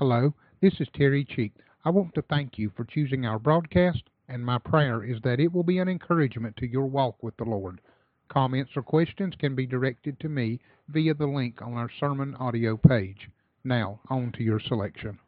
Hello, 0.00 0.32
this 0.62 0.80
is 0.80 0.88
Terry 0.94 1.26
Cheek. 1.26 1.52
I 1.84 1.90
want 1.90 2.14
to 2.14 2.22
thank 2.22 2.56
you 2.56 2.72
for 2.74 2.86
choosing 2.86 3.26
our 3.26 3.38
broadcast, 3.38 4.04
and 4.30 4.42
my 4.42 4.56
prayer 4.56 5.04
is 5.04 5.20
that 5.24 5.38
it 5.40 5.52
will 5.52 5.62
be 5.62 5.78
an 5.78 5.90
encouragement 5.90 6.56
to 6.56 6.66
your 6.66 6.86
walk 6.86 7.22
with 7.22 7.36
the 7.36 7.44
Lord. 7.44 7.82
Comments 8.30 8.70
or 8.74 8.82
questions 8.82 9.34
can 9.38 9.54
be 9.54 9.66
directed 9.66 10.18
to 10.20 10.30
me 10.30 10.58
via 10.88 11.12
the 11.12 11.26
link 11.26 11.60
on 11.60 11.74
our 11.74 11.90
sermon 12.00 12.34
audio 12.36 12.78
page. 12.78 13.28
Now, 13.62 14.00
on 14.08 14.32
to 14.38 14.42
your 14.42 14.58
selection. 14.58 15.18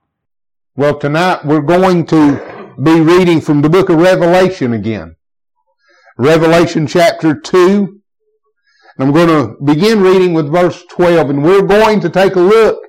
Well, 0.75 0.99
tonight 0.99 1.45
we're 1.45 1.61
going 1.61 2.07
to 2.07 2.75
be 2.83 2.99
reading 2.99 3.43
from 3.43 3.61
the 3.61 3.69
book 3.69 3.91
of 3.91 3.99
Revelation 3.99 4.73
again. 4.73 5.17
Revelation 6.17 6.87
chapter 6.87 7.39
2. 7.39 8.01
And 8.97 9.07
I'm 9.07 9.13
going 9.13 9.29
to 9.29 9.63
begin 9.63 10.01
reading 10.01 10.33
with 10.33 10.51
verse 10.51 10.83
12, 10.89 11.29
and 11.29 11.45
we're 11.45 11.61
going 11.61 12.01
to 12.01 12.09
take 12.09 12.37
a 12.37 12.41
look 12.41 12.82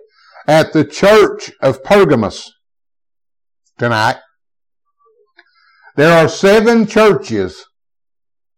at 0.48 0.74
the 0.74 0.84
church 0.84 1.52
of 1.62 1.84
Pergamos 1.84 2.52
tonight. 3.78 4.18
There 5.96 6.12
are 6.12 6.28
seven 6.28 6.88
churches 6.88 7.66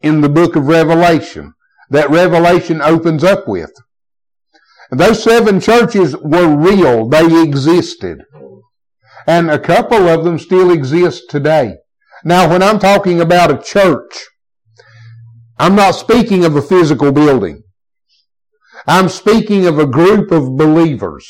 in 0.01 0.21
the 0.21 0.29
book 0.29 0.55
of 0.55 0.67
Revelation 0.67 1.53
that 1.89 2.09
Revelation 2.09 2.81
opens 2.81 3.23
up 3.23 3.47
with. 3.47 3.71
And 4.89 4.99
those 4.99 5.23
seven 5.23 5.59
churches 5.59 6.15
were 6.17 6.55
real. 6.55 7.07
They 7.07 7.41
existed. 7.41 8.23
And 9.27 9.49
a 9.49 9.59
couple 9.59 10.07
of 10.07 10.23
them 10.23 10.39
still 10.39 10.71
exist 10.71 11.23
today. 11.29 11.75
Now, 12.23 12.49
when 12.49 12.63
I'm 12.63 12.79
talking 12.79 13.19
about 13.19 13.51
a 13.51 13.61
church, 13.61 14.25
I'm 15.57 15.75
not 15.75 15.91
speaking 15.91 16.45
of 16.45 16.55
a 16.55 16.61
physical 16.61 17.11
building. 17.11 17.63
I'm 18.87 19.09
speaking 19.09 19.65
of 19.65 19.79
a 19.79 19.87
group 19.87 20.31
of 20.31 20.57
believers 20.57 21.27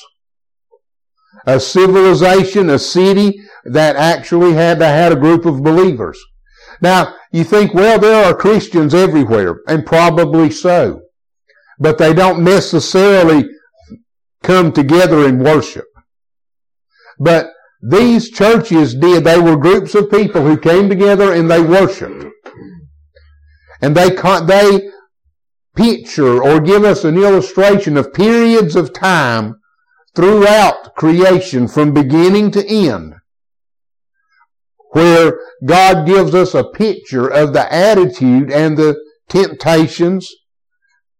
a 1.45 1.59
civilization, 1.59 2.69
a 2.69 2.79
city 2.79 3.39
that 3.65 3.95
actually 3.95 4.53
had 4.53 4.79
to 4.79 4.85
had 4.85 5.11
a 5.11 5.15
group 5.15 5.45
of 5.45 5.63
believers. 5.63 6.19
Now, 6.81 7.15
you 7.31 7.43
think, 7.43 7.73
well, 7.73 7.99
there 7.99 8.25
are 8.25 8.35
Christians 8.35 8.93
everywhere, 8.93 9.59
and 9.67 9.85
probably 9.85 10.49
so. 10.51 11.01
But 11.79 11.97
they 11.97 12.13
don't 12.13 12.43
necessarily 12.43 13.49
come 14.43 14.71
together 14.71 15.25
and 15.25 15.43
worship. 15.43 15.85
But 17.19 17.47
these 17.81 18.29
churches 18.29 18.95
did. 18.95 19.23
They 19.23 19.39
were 19.39 19.57
groups 19.57 19.95
of 19.95 20.11
people 20.11 20.41
who 20.41 20.57
came 20.57 20.89
together 20.89 21.33
and 21.33 21.49
they 21.49 21.61
worshiped. 21.61 22.25
And 23.81 23.95
they, 23.95 24.09
they 24.09 24.89
picture 25.75 26.41
or 26.41 26.59
give 26.59 26.83
us 26.83 27.03
an 27.03 27.17
illustration 27.17 27.97
of 27.97 28.13
periods 28.13 28.75
of 28.75 28.93
time 28.93 29.55
throughout 30.15 30.95
creation 30.95 31.67
from 31.67 31.93
beginning 31.93 32.51
to 32.51 32.65
end 32.65 33.15
where 34.95 35.37
God 35.65 36.07
gives 36.07 36.33
us 36.33 36.53
a 36.53 36.63
picture 36.63 37.27
of 37.27 37.51
the 37.51 37.71
attitude 37.71 38.49
and 38.49 38.77
the 38.77 38.95
temptations 39.27 40.31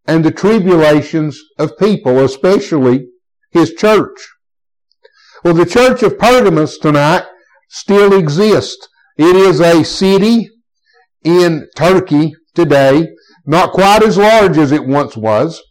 and 0.08 0.24
the 0.24 0.32
tribulations 0.32 1.42
of 1.60 1.78
people, 1.78 2.24
especially 2.24 3.08
His 3.52 3.74
church. 3.74 4.18
Well, 5.44 5.56
the 5.56 5.66
church 5.66 6.04
of 6.04 6.18
Pergamos 6.18 6.78
tonight 6.78 7.26
still 7.70 8.18
exists. 8.18 8.88
It 9.18 9.36
is 9.36 9.60
a 9.60 9.84
city 9.84 10.50
in 11.26 11.68
Turkey 11.76 12.34
today, 12.54 13.10
not 13.46 13.74
quite 13.74 14.04
as 14.04 14.18
large 14.18 14.58
as 14.58 14.72
it 14.72 14.88
once 14.88 15.18
was. 15.18 15.62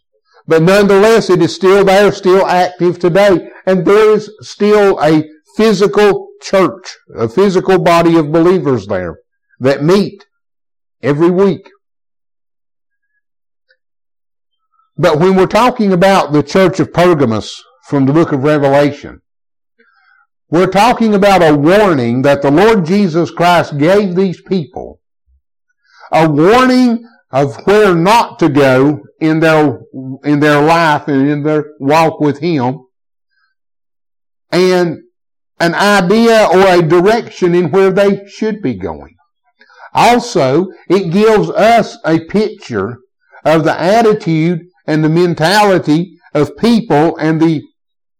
But 0.47 0.61
nonetheless, 0.61 1.29
it 1.29 1.41
is 1.41 1.55
still 1.55 1.83
there, 1.83 2.11
still 2.11 2.45
active 2.45 2.99
today. 2.99 3.49
And 3.65 3.85
there 3.85 4.11
is 4.11 4.31
still 4.41 4.99
a 5.01 5.27
physical 5.57 6.27
church, 6.41 6.97
a 7.15 7.27
physical 7.27 7.79
body 7.79 8.17
of 8.17 8.31
believers 8.31 8.85
there 8.87 9.17
that 9.59 9.83
meet 9.83 10.25
every 11.01 11.31
week. 11.31 11.69
But 14.97 15.19
when 15.19 15.35
we're 15.35 15.47
talking 15.47 15.91
about 15.91 16.31
the 16.31 16.43
church 16.43 16.79
of 16.79 16.93
Pergamos 16.93 17.61
from 17.87 18.05
the 18.05 18.13
book 18.13 18.31
of 18.31 18.43
Revelation, 18.43 19.21
we're 20.49 20.67
talking 20.67 21.15
about 21.15 21.41
a 21.41 21.55
warning 21.55 22.21
that 22.21 22.41
the 22.41 22.51
Lord 22.51 22.85
Jesus 22.85 23.31
Christ 23.31 23.77
gave 23.77 24.15
these 24.15 24.41
people. 24.41 25.01
A 26.11 26.29
warning 26.29 27.03
of 27.35 27.57
where 27.65 27.93
not 27.93 28.39
to 28.39 28.47
go 28.47 29.03
in 29.19 29.41
their, 29.41 29.81
in 30.23 30.39
their 30.39 30.61
life 30.61 31.09
and 31.09 31.27
in 31.29 31.43
their 31.43 31.65
walk 31.81 32.21
with 32.21 32.39
Him. 32.39 32.85
And 34.53 34.99
an 35.59 35.75
idea 35.75 36.47
or 36.49 36.65
a 36.65 36.81
direction 36.81 37.53
in 37.53 37.71
where 37.71 37.91
they 37.91 38.25
should 38.25 38.61
be 38.61 38.75
going. 38.75 39.15
Also, 39.93 40.67
it 40.87 41.11
gives 41.11 41.49
us 41.49 41.97
a 42.05 42.21
picture 42.21 42.99
of 43.43 43.65
the 43.65 43.81
attitude 43.81 44.61
and 44.87 45.03
the 45.03 45.09
mentality 45.09 46.17
of 46.33 46.55
people 46.55 47.17
and 47.17 47.41
the 47.41 47.61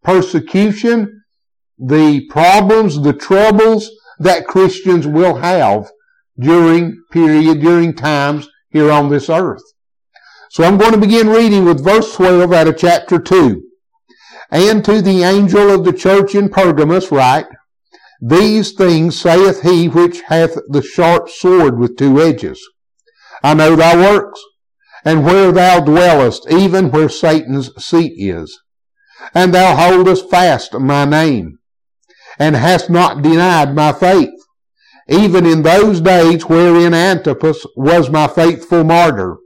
persecution, 0.04 1.22
the 1.78 2.28
problems, 2.28 3.02
the 3.02 3.14
troubles 3.14 3.90
that 4.20 4.46
Christians 4.46 5.08
will 5.08 5.38
have 5.38 5.90
during 6.38 7.02
period, 7.14 7.62
during 7.62 7.94
times 7.94 8.50
here 8.76 8.92
on 8.92 9.10
this 9.10 9.30
earth. 9.30 9.64
So 10.52 10.66
I'm 10.66 10.78
going 10.78 10.92
to 10.92 10.98
begin 10.98 11.30
reading 11.30 11.64
with 11.64 11.84
verse 11.84 12.14
12 12.14 12.52
out 12.52 12.68
of 12.68 12.78
chapter 12.78 13.18
2. 13.18 13.64
And 14.52 14.84
to 14.84 15.02
the 15.02 15.24
angel 15.24 15.72
of 15.72 15.86
the 15.86 15.94
church 15.94 16.36
in 16.36 16.50
Pergamos 16.50 17.10
write, 17.10 17.48
These 18.22 18.74
things 18.74 19.18
saith 19.18 19.62
he 19.62 19.88
which 19.88 20.22
hath 20.24 20.56
the 20.68 20.82
sharp 20.82 21.30
sword 21.30 21.80
with 21.80 21.96
two 21.96 22.22
edges. 22.22 22.62
I 23.42 23.54
know 23.54 23.78
thy 23.78 23.96
works, 23.96 24.42
and 25.06 25.24
where 25.24 25.54
thou 25.54 25.80
dwellest, 25.80 26.52
even 26.52 26.92
where 26.92 27.08
Satan's 27.08 27.72
seat 27.82 28.14
is. 28.18 28.60
And 29.34 29.54
thou 29.54 29.74
holdest 29.76 30.30
fast 30.30 30.74
my 30.74 31.06
name, 31.06 31.60
and 32.38 32.58
hast 32.58 32.90
not 32.90 33.22
denied 33.22 33.74
my 33.74 33.94
faith 33.94 34.35
even 35.08 35.46
in 35.46 35.62
those 35.62 36.02
days 36.02 36.46
wherein 36.46 36.94
Antipas 36.94 37.66
was 37.76 38.10
my 38.10 38.28
faithful 38.28 38.84
martyr, 38.84 39.38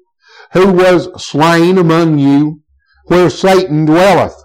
who 0.54 0.72
was 0.72 1.10
slain 1.22 1.78
among 1.78 2.18
you, 2.18 2.62
where 3.08 3.30
Satan 3.30 3.86
dwelleth. 3.86 4.36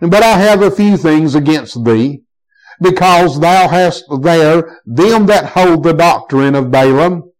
But 0.00 0.22
I 0.22 0.38
have 0.38 0.62
a 0.62 0.70
few 0.70 0.96
things 0.96 1.34
against 1.34 1.84
thee, 1.84 2.22
because 2.80 3.40
thou 3.40 3.68
hast 3.68 4.04
there 4.20 4.80
them 4.84 5.26
that 5.26 5.50
hold 5.50 5.82
the 5.82 5.94
doctrine 5.94 6.54
of 6.54 6.70
Balaam, 6.70 7.32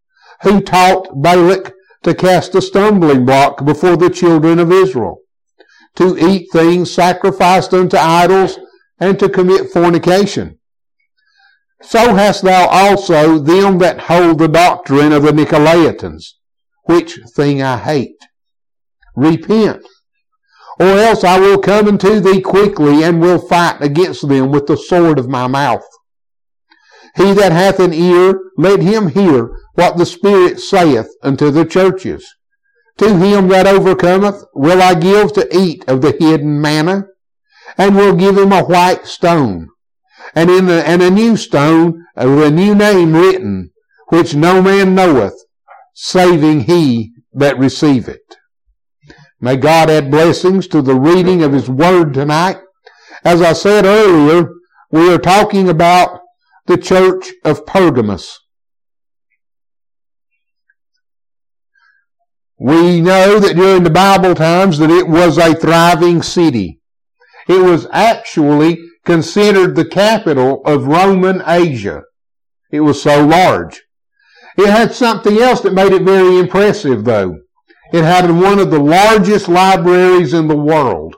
who 0.42 0.60
taught 0.60 1.22
Balak 1.22 1.72
to 2.02 2.14
cast 2.14 2.54
a 2.54 2.62
stumbling 2.62 3.24
block 3.24 3.64
before 3.64 3.96
the 3.96 4.10
children 4.10 4.58
of 4.58 4.72
Israel, 4.72 5.20
to 5.96 6.16
eat 6.18 6.48
things 6.52 6.92
sacrificed 6.92 7.72
unto 7.72 7.96
idols, 7.96 8.58
and 8.98 9.18
to 9.18 9.28
commit 9.28 9.70
fornication 9.70 10.58
so 11.82 12.14
hast 12.14 12.42
thou 12.42 12.66
also 12.68 13.38
them 13.38 13.78
that 13.78 14.00
hold 14.00 14.38
the 14.38 14.48
doctrine 14.48 15.12
of 15.12 15.22
the 15.22 15.32
Nicolaitans, 15.32 16.34
which 16.84 17.18
thing 17.34 17.62
I 17.62 17.76
hate. 17.76 18.16
Repent, 19.14 19.82
or 20.78 20.86
else 20.86 21.24
I 21.24 21.38
will 21.38 21.58
come 21.58 21.88
unto 21.88 22.20
thee 22.20 22.40
quickly 22.40 23.02
and 23.02 23.20
will 23.20 23.38
fight 23.38 23.80
against 23.80 24.28
them 24.28 24.50
with 24.50 24.66
the 24.66 24.76
sword 24.76 25.18
of 25.18 25.28
my 25.28 25.46
mouth. 25.46 25.86
He 27.16 27.32
that 27.32 27.52
hath 27.52 27.80
an 27.80 27.94
ear, 27.94 28.38
let 28.58 28.80
him 28.80 29.08
hear 29.08 29.50
what 29.74 29.96
the 29.96 30.04
Spirit 30.04 30.60
saith 30.60 31.08
unto 31.22 31.50
the 31.50 31.64
churches. 31.64 32.26
To 32.98 33.16
him 33.16 33.48
that 33.48 33.66
overcometh 33.66 34.44
will 34.54 34.82
I 34.82 34.94
give 34.94 35.32
to 35.34 35.56
eat 35.56 35.84
of 35.88 36.02
the 36.02 36.12
hidden 36.18 36.60
manna, 36.60 37.06
and 37.78 37.96
will 37.96 38.14
give 38.14 38.36
him 38.36 38.52
a 38.52 38.64
white 38.64 39.06
stone 39.06 39.68
and 40.36 40.50
in 40.50 40.66
the, 40.66 40.86
and 40.86 41.02
a 41.02 41.10
new 41.10 41.34
stone, 41.36 42.04
a 42.14 42.50
new 42.50 42.74
name 42.74 43.16
written, 43.16 43.72
which 44.10 44.34
no 44.34 44.60
man 44.60 44.94
knoweth, 44.94 45.34
saving 45.94 46.60
he 46.60 47.12
that 47.32 47.58
receive 47.58 48.06
it. 48.06 48.36
May 49.40 49.56
God 49.56 49.88
add 49.88 50.10
blessings 50.10 50.68
to 50.68 50.82
the 50.82 50.94
reading 50.94 51.42
of 51.42 51.54
His 51.54 51.70
Word 51.70 52.12
tonight. 52.12 52.58
As 53.24 53.40
I 53.40 53.54
said 53.54 53.86
earlier, 53.86 54.50
we 54.90 55.10
are 55.12 55.18
talking 55.18 55.70
about 55.70 56.20
the 56.66 56.76
church 56.76 57.30
of 57.44 57.64
Pergamos. 57.64 58.38
We 62.58 63.00
know 63.00 63.38
that 63.38 63.56
during 63.56 63.84
the 63.84 63.90
Bible 63.90 64.34
times 64.34 64.78
that 64.78 64.90
it 64.90 65.08
was 65.08 65.38
a 65.38 65.54
thriving 65.54 66.22
city. 66.22 66.80
It 67.48 67.62
was 67.62 67.86
actually 67.92 68.78
considered 69.06 69.74
the 69.74 69.84
capital 69.84 70.60
of 70.66 70.86
Roman 70.86 71.42
Asia. 71.46 72.02
It 72.70 72.80
was 72.80 73.00
so 73.00 73.24
large. 73.24 73.82
It 74.58 74.68
had 74.68 74.92
something 74.92 75.38
else 75.38 75.60
that 75.62 75.72
made 75.72 75.92
it 75.92 76.02
very 76.02 76.38
impressive 76.38 77.04
though. 77.04 77.38
It 77.92 78.02
had 78.02 78.30
one 78.30 78.58
of 78.58 78.70
the 78.70 78.80
largest 78.80 79.48
libraries 79.48 80.34
in 80.34 80.48
the 80.48 80.56
world. 80.56 81.16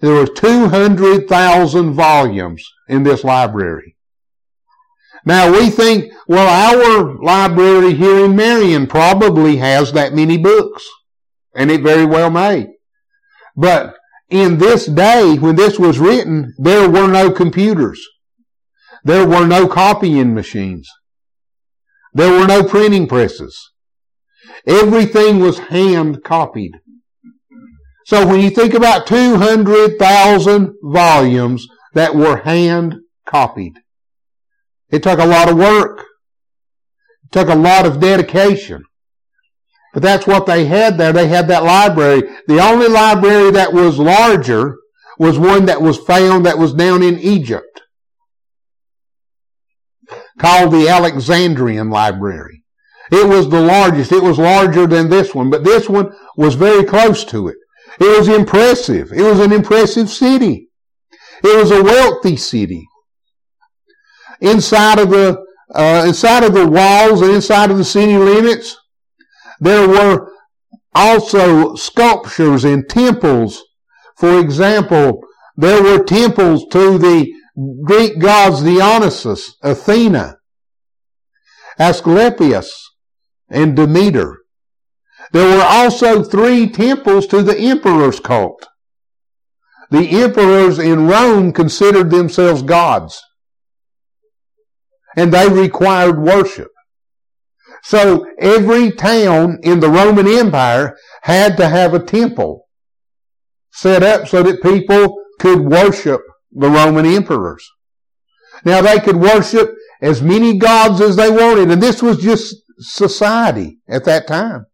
there 0.00 0.12
were 0.12 0.26
200,000 0.26 1.94
volumes 1.94 2.62
in 2.88 3.04
this 3.04 3.24
library. 3.24 3.96
Now 5.24 5.50
we 5.50 5.70
think, 5.70 6.12
well, 6.26 6.48
our 6.48 7.14
library 7.22 7.94
here 7.94 8.26
in 8.26 8.36
Marion 8.36 8.86
probably 8.86 9.56
has 9.56 9.92
that 9.92 10.12
many 10.12 10.36
books. 10.36 10.84
And 11.54 11.70
it 11.70 11.82
very 11.82 12.04
well 12.04 12.30
may. 12.30 12.66
But 13.56 13.96
in 14.30 14.58
this 14.58 14.86
day, 14.86 15.36
when 15.38 15.56
this 15.56 15.78
was 15.78 15.98
written, 15.98 16.54
there 16.58 16.88
were 16.88 17.08
no 17.08 17.30
computers. 17.30 18.00
There 19.04 19.26
were 19.26 19.46
no 19.46 19.68
copying 19.68 20.34
machines. 20.34 20.88
There 22.14 22.32
were 22.32 22.46
no 22.46 22.64
printing 22.64 23.06
presses. 23.06 23.58
Everything 24.66 25.40
was 25.40 25.58
hand 25.58 26.24
copied. 26.24 26.72
So 28.06 28.26
when 28.26 28.40
you 28.40 28.50
think 28.50 28.74
about 28.74 29.06
200,000 29.06 30.74
volumes 30.82 31.66
that 31.94 32.14
were 32.14 32.36
hand 32.36 32.96
copied, 33.26 33.74
it 34.90 35.02
took 35.02 35.18
a 35.18 35.26
lot 35.26 35.48
of 35.48 35.56
work. 35.56 36.00
It 37.24 37.32
took 37.32 37.48
a 37.48 37.54
lot 37.54 37.86
of 37.86 38.00
dedication. 38.00 38.84
But 39.94 40.02
that's 40.02 40.26
what 40.26 40.44
they 40.44 40.66
had 40.66 40.98
there. 40.98 41.12
They 41.12 41.28
had 41.28 41.46
that 41.48 41.62
library. 41.62 42.22
The 42.48 42.60
only 42.60 42.88
library 42.88 43.52
that 43.52 43.72
was 43.72 43.98
larger 43.98 44.76
was 45.18 45.38
one 45.38 45.66
that 45.66 45.80
was 45.80 45.98
found 45.98 46.44
that 46.44 46.58
was 46.58 46.74
down 46.74 47.04
in 47.04 47.18
Egypt 47.20 47.82
called 50.38 50.72
the 50.72 50.88
Alexandrian 50.88 51.90
Library. 51.90 52.64
It 53.12 53.28
was 53.28 53.48
the 53.48 53.60
largest. 53.60 54.10
It 54.10 54.22
was 54.22 54.36
larger 54.36 54.88
than 54.88 55.10
this 55.10 55.32
one, 55.32 55.48
but 55.48 55.62
this 55.62 55.88
one 55.88 56.12
was 56.36 56.56
very 56.56 56.82
close 56.82 57.24
to 57.26 57.46
it. 57.46 57.56
It 58.00 58.18
was 58.18 58.26
impressive. 58.26 59.12
It 59.12 59.22
was 59.22 59.38
an 59.38 59.52
impressive 59.52 60.10
city. 60.10 60.70
It 61.44 61.56
was 61.56 61.70
a 61.70 61.84
wealthy 61.84 62.36
city. 62.36 62.88
Inside 64.40 64.98
of 64.98 65.10
the 65.10 65.44
uh, 65.72 66.04
inside 66.06 66.42
of 66.42 66.54
the 66.54 66.66
walls 66.66 67.20
and 67.22 67.30
inside 67.30 67.70
of 67.70 67.78
the 67.78 67.84
city 67.84 68.16
limits, 68.16 68.76
there 69.60 69.88
were 69.88 70.30
also 70.94 71.74
sculptures 71.74 72.64
and 72.64 72.88
temples. 72.88 73.62
For 74.16 74.38
example, 74.38 75.22
there 75.56 75.82
were 75.82 76.04
temples 76.04 76.66
to 76.70 76.98
the 76.98 77.32
Greek 77.84 78.18
gods 78.18 78.62
Dionysus, 78.62 79.56
Athena, 79.62 80.38
Asclepius, 81.78 82.70
and 83.48 83.76
Demeter. 83.76 84.38
There 85.32 85.56
were 85.56 85.64
also 85.64 86.22
three 86.22 86.68
temples 86.68 87.26
to 87.28 87.42
the 87.42 87.58
emperor's 87.58 88.20
cult. 88.20 88.68
The 89.90 90.22
emperors 90.22 90.78
in 90.78 91.06
Rome 91.06 91.52
considered 91.52 92.10
themselves 92.10 92.62
gods. 92.62 93.22
And 95.16 95.32
they 95.32 95.48
required 95.48 96.20
worship. 96.20 96.70
So 97.84 98.26
every 98.38 98.92
town 98.92 99.58
in 99.62 99.80
the 99.80 99.90
Roman 99.90 100.26
Empire 100.26 100.96
had 101.22 101.58
to 101.58 101.68
have 101.68 101.92
a 101.92 102.02
temple 102.02 102.66
set 103.72 104.02
up 104.02 104.26
so 104.26 104.42
that 104.42 104.62
people 104.62 105.16
could 105.38 105.60
worship 105.60 106.22
the 106.50 106.70
Roman 106.70 107.04
emperors. 107.04 107.68
Now 108.64 108.80
they 108.80 109.00
could 109.00 109.16
worship 109.16 109.74
as 110.00 110.22
many 110.22 110.56
gods 110.56 111.02
as 111.02 111.16
they 111.16 111.28
wanted, 111.30 111.70
and 111.70 111.82
this 111.82 112.02
was 112.02 112.18
just 112.18 112.56
society 112.78 113.80
at 113.86 114.04
that 114.04 114.26
time. 114.26 114.64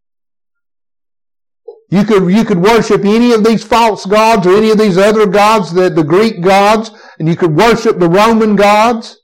You 1.89 2.05
could, 2.05 2.31
you 2.31 2.45
could 2.45 2.59
worship 2.59 3.03
any 3.03 3.33
of 3.33 3.43
these 3.43 3.65
false 3.65 4.05
gods 4.05 4.47
or 4.47 4.55
any 4.55 4.71
of 4.71 4.77
these 4.77 4.97
other 4.97 5.25
gods, 5.27 5.73
the, 5.73 5.89
the 5.89 6.03
Greek 6.03 6.41
gods, 6.41 6.91
and 7.19 7.27
you 7.27 7.35
could 7.35 7.53
worship 7.53 7.99
the 7.99 8.07
Roman 8.07 8.55
gods. 8.55 9.20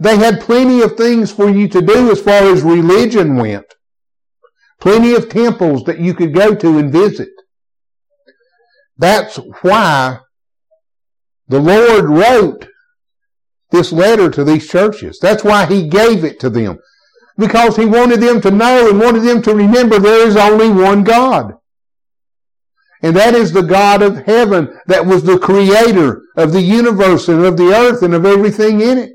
They 0.00 0.16
had 0.16 0.40
plenty 0.40 0.82
of 0.82 0.96
things 0.96 1.30
for 1.30 1.48
you 1.48 1.68
to 1.68 1.80
do 1.80 2.10
as 2.10 2.20
far 2.20 2.42
as 2.42 2.62
religion 2.62 3.36
went. 3.36 3.66
Plenty 4.80 5.14
of 5.14 5.28
temples 5.28 5.84
that 5.84 6.00
you 6.00 6.14
could 6.14 6.34
go 6.34 6.54
to 6.54 6.78
and 6.78 6.92
visit. 6.92 7.30
That's 8.96 9.36
why 9.62 10.20
the 11.48 11.60
Lord 11.60 12.04
wrote 12.04 12.68
this 13.70 13.92
letter 13.92 14.30
to 14.30 14.44
these 14.44 14.68
churches. 14.68 15.18
That's 15.20 15.44
why 15.44 15.66
He 15.66 15.88
gave 15.88 16.24
it 16.24 16.40
to 16.40 16.50
them. 16.50 16.78
Because 17.36 17.76
He 17.76 17.86
wanted 17.86 18.20
them 18.20 18.40
to 18.42 18.50
know 18.50 18.88
and 18.88 19.00
wanted 19.00 19.22
them 19.22 19.42
to 19.42 19.54
remember 19.54 19.98
there 19.98 20.26
is 20.26 20.36
only 20.36 20.70
one 20.70 21.04
God. 21.04 21.54
And 23.02 23.16
that 23.16 23.34
is 23.34 23.52
the 23.52 23.62
God 23.62 24.00
of 24.02 24.24
heaven 24.24 24.80
that 24.86 25.04
was 25.04 25.24
the 25.24 25.38
creator 25.38 26.22
of 26.36 26.52
the 26.52 26.62
universe 26.62 27.28
and 27.28 27.44
of 27.44 27.56
the 27.56 27.74
earth 27.74 28.02
and 28.02 28.14
of 28.14 28.24
everything 28.24 28.80
in 28.80 28.98
it. 28.98 29.10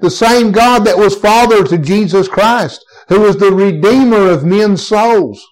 The 0.00 0.10
same 0.10 0.52
God 0.52 0.84
that 0.84 0.98
was 0.98 1.16
Father 1.16 1.64
to 1.64 1.78
Jesus 1.78 2.28
Christ, 2.28 2.84
who 3.08 3.20
was 3.20 3.36
the 3.36 3.52
Redeemer 3.52 4.30
of 4.30 4.44
men's 4.44 4.86
souls. 4.86 5.44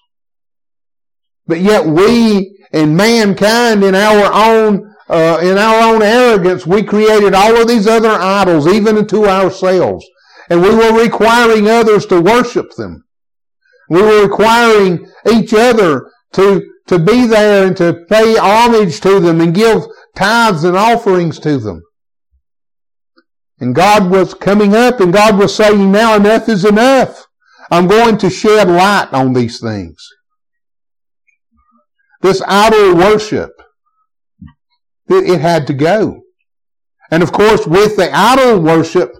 But 1.45 1.59
yet 1.59 1.85
we 1.85 2.57
and 2.71 2.95
mankind 2.97 3.83
in 3.83 3.95
our 3.95 4.31
own 4.33 4.93
uh, 5.09 5.39
in 5.41 5.57
our 5.57 5.93
own 5.93 6.01
arrogance, 6.01 6.67
we 6.67 6.83
created 6.83 7.33
all 7.33 7.61
of 7.61 7.67
these 7.67 7.87
other 7.87 8.09
idols, 8.09 8.67
even 8.67 8.97
unto 8.97 9.25
ourselves. 9.25 10.05
And 10.49 10.61
we 10.61 10.75
were 10.75 11.01
requiring 11.01 11.67
others 11.67 12.05
to 12.07 12.21
worship 12.21 12.71
them. 12.75 13.05
We 13.89 14.01
were 14.01 14.23
requiring 14.23 15.09
each 15.31 15.53
other 15.53 16.11
to, 16.33 16.61
to 16.87 16.99
be 16.99 17.25
there 17.25 17.67
and 17.67 17.77
to 17.77 18.05
pay 18.09 18.35
homage 18.37 18.99
to 19.01 19.19
them 19.19 19.39
and 19.39 19.55
give 19.55 19.83
tithes 20.15 20.65
and 20.65 20.75
offerings 20.75 21.39
to 21.39 21.57
them. 21.57 21.83
And 23.59 23.73
God 23.73 24.11
was 24.11 24.33
coming 24.33 24.75
up 24.75 24.99
and 24.99 25.11
God 25.11 25.37
was 25.37 25.55
saying, 25.55 25.91
now 25.91 26.15
enough 26.15 26.47
is 26.47 26.63
enough. 26.63 27.25
I'm 27.71 27.87
going 27.87 28.17
to 28.19 28.29
shed 28.29 28.69
light 28.69 29.09
on 29.11 29.33
these 29.33 29.59
things. 29.59 30.07
This 32.21 32.41
idol 32.47 32.95
worship, 32.95 33.51
it, 35.09 35.29
it 35.29 35.41
had 35.41 35.67
to 35.67 35.73
go. 35.73 36.21
And 37.09 37.23
of 37.23 37.31
course, 37.31 37.65
with 37.65 37.95
the 37.95 38.09
idol 38.13 38.59
worship 38.59 39.13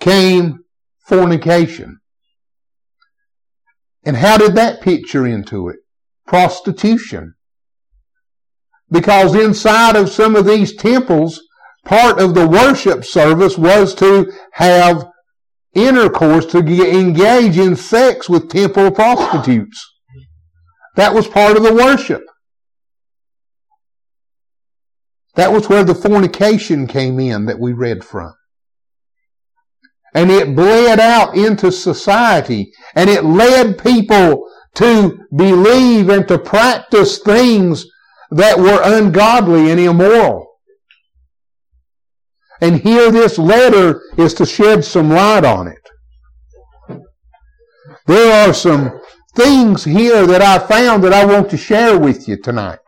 came 0.00 0.60
fornication. 1.06 1.98
And 4.04 4.16
how 4.16 4.38
did 4.38 4.54
that 4.54 4.80
picture 4.80 5.26
into 5.26 5.68
it? 5.68 5.76
Prostitution. 6.26 7.34
Because 8.90 9.34
inside 9.34 9.96
of 9.96 10.08
some 10.08 10.34
of 10.34 10.46
these 10.46 10.74
temples, 10.74 11.40
part 11.84 12.20
of 12.20 12.34
the 12.34 12.46
worship 12.46 13.04
service 13.04 13.56
was 13.56 13.94
to 13.96 14.32
have 14.52 15.06
intercourse, 15.74 16.46
to 16.46 16.58
engage 16.58 17.58
in 17.58 17.76
sex 17.76 18.28
with 18.28 18.48
temple 18.48 18.90
prostitutes. 18.90 19.86
That 20.96 21.14
was 21.14 21.28
part 21.28 21.56
of 21.56 21.62
the 21.62 21.74
worship. 21.74 22.24
That 25.36 25.52
was 25.52 25.68
where 25.68 25.84
the 25.84 25.94
fornication 25.94 26.86
came 26.86 27.20
in 27.20 27.46
that 27.46 27.58
we 27.58 27.72
read 27.72 28.04
from. 28.04 28.34
And 30.12 30.30
it 30.30 30.56
bled 30.56 30.98
out 30.98 31.36
into 31.36 31.70
society 31.70 32.72
and 32.96 33.08
it 33.08 33.24
led 33.24 33.78
people 33.78 34.50
to 34.74 35.20
believe 35.34 36.08
and 36.08 36.26
to 36.26 36.38
practice 36.38 37.18
things 37.18 37.86
that 38.32 38.58
were 38.58 38.80
ungodly 38.82 39.70
and 39.70 39.78
immoral. 39.78 40.49
And 42.60 42.80
here 42.80 43.10
this 43.10 43.38
letter 43.38 44.02
is 44.18 44.34
to 44.34 44.46
shed 44.46 44.84
some 44.84 45.10
light 45.10 45.44
on 45.44 45.68
it. 45.68 45.90
There 48.06 48.48
are 48.48 48.52
some 48.52 49.00
things 49.34 49.84
here 49.84 50.26
that 50.26 50.42
I 50.42 50.58
found 50.58 51.04
that 51.04 51.12
I 51.12 51.24
want 51.24 51.50
to 51.50 51.56
share 51.56 51.98
with 51.98 52.28
you 52.28 52.36
tonight. 52.36 52.80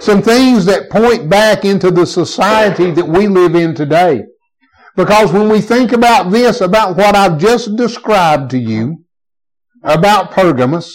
Some 0.00 0.22
things 0.22 0.64
that 0.64 0.90
point 0.90 1.28
back 1.30 1.64
into 1.64 1.90
the 1.90 2.06
society 2.06 2.90
that 2.90 3.06
we 3.06 3.28
live 3.28 3.54
in 3.54 3.74
today. 3.74 4.24
Because 4.96 5.32
when 5.32 5.48
we 5.48 5.60
think 5.60 5.92
about 5.92 6.30
this, 6.30 6.60
about 6.60 6.96
what 6.96 7.14
I've 7.14 7.38
just 7.38 7.76
described 7.76 8.50
to 8.50 8.58
you, 8.58 9.04
about 9.82 10.32
Pergamos, 10.32 10.94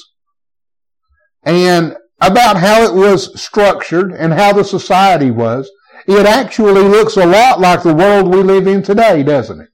and 1.43 1.95
about 2.19 2.57
how 2.57 2.83
it 2.83 2.93
was 2.93 3.39
structured 3.39 4.11
and 4.11 4.33
how 4.33 4.53
the 4.53 4.63
society 4.63 5.31
was, 5.31 5.69
it 6.07 6.25
actually 6.25 6.83
looks 6.83 7.17
a 7.17 7.25
lot 7.25 7.59
like 7.59 7.83
the 7.83 7.93
world 7.93 8.33
we 8.33 8.43
live 8.43 8.67
in 8.67 8.83
today, 8.83 9.23
doesn't 9.23 9.61
it? 9.61 9.69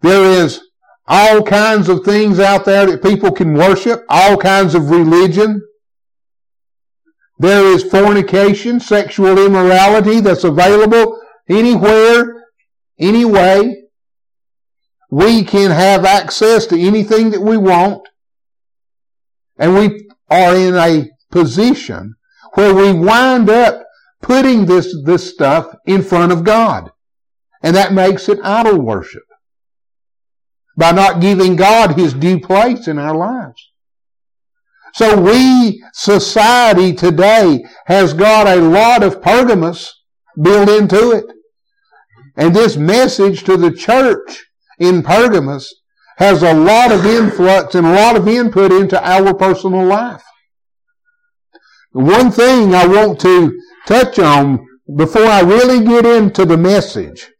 There 0.00 0.24
is 0.24 0.60
all 1.06 1.42
kinds 1.42 1.88
of 1.88 2.04
things 2.04 2.38
out 2.38 2.64
there 2.64 2.86
that 2.86 3.02
people 3.02 3.32
can 3.32 3.54
worship, 3.54 4.04
all 4.08 4.36
kinds 4.36 4.74
of 4.74 4.90
religion. 4.90 5.62
There 7.38 7.64
is 7.66 7.82
fornication, 7.82 8.78
sexual 8.78 9.44
immorality 9.44 10.20
that's 10.20 10.44
available 10.44 11.20
anywhere, 11.48 12.44
anyway. 12.98 13.82
We 15.10 15.44
can 15.44 15.70
have 15.70 16.04
access 16.04 16.66
to 16.66 16.80
anything 16.80 17.30
that 17.30 17.40
we 17.42 17.56
want. 17.56 18.08
And 19.58 19.74
we 19.74 20.08
are 20.30 20.54
in 20.56 20.74
a 20.76 21.10
position 21.30 22.14
where 22.54 22.74
we 22.74 22.92
wind 22.92 23.50
up 23.50 23.84
putting 24.22 24.64
this, 24.64 24.96
this 25.04 25.32
stuff 25.32 25.74
in 25.86 26.02
front 26.02 26.32
of 26.32 26.44
God. 26.44 26.90
And 27.62 27.76
that 27.76 27.92
makes 27.92 28.28
it 28.28 28.38
idol 28.42 28.80
worship. 28.80 29.22
By 30.76 30.92
not 30.92 31.20
giving 31.20 31.56
God 31.56 31.98
his 31.98 32.14
due 32.14 32.40
place 32.40 32.88
in 32.88 32.98
our 32.98 33.14
lives. 33.14 33.70
So 34.94 35.20
we, 35.20 35.82
society 35.92 36.92
today, 36.92 37.64
has 37.86 38.14
got 38.14 38.46
a 38.46 38.60
lot 38.60 39.02
of 39.02 39.22
Pergamos 39.22 39.92
built 40.40 40.68
into 40.68 41.12
it. 41.12 41.24
And 42.36 42.54
this 42.54 42.76
message 42.76 43.44
to 43.44 43.56
the 43.56 43.72
church 43.72 44.46
in 44.78 45.02
Pergamos 45.02 45.74
has 46.16 46.42
a 46.42 46.54
lot 46.54 46.92
of 46.92 47.04
influx 47.04 47.74
and 47.74 47.86
a 47.86 47.92
lot 47.92 48.16
of 48.16 48.28
input 48.28 48.72
into 48.72 49.02
our 49.02 49.34
personal 49.34 49.84
life. 49.84 50.22
One 51.92 52.30
thing 52.30 52.74
I 52.74 52.86
want 52.86 53.20
to 53.20 53.58
touch 53.86 54.18
on 54.18 54.66
before 54.96 55.24
I 55.24 55.40
really 55.40 55.84
get 55.84 56.06
into 56.06 56.44
the 56.44 56.56
message. 56.56 57.30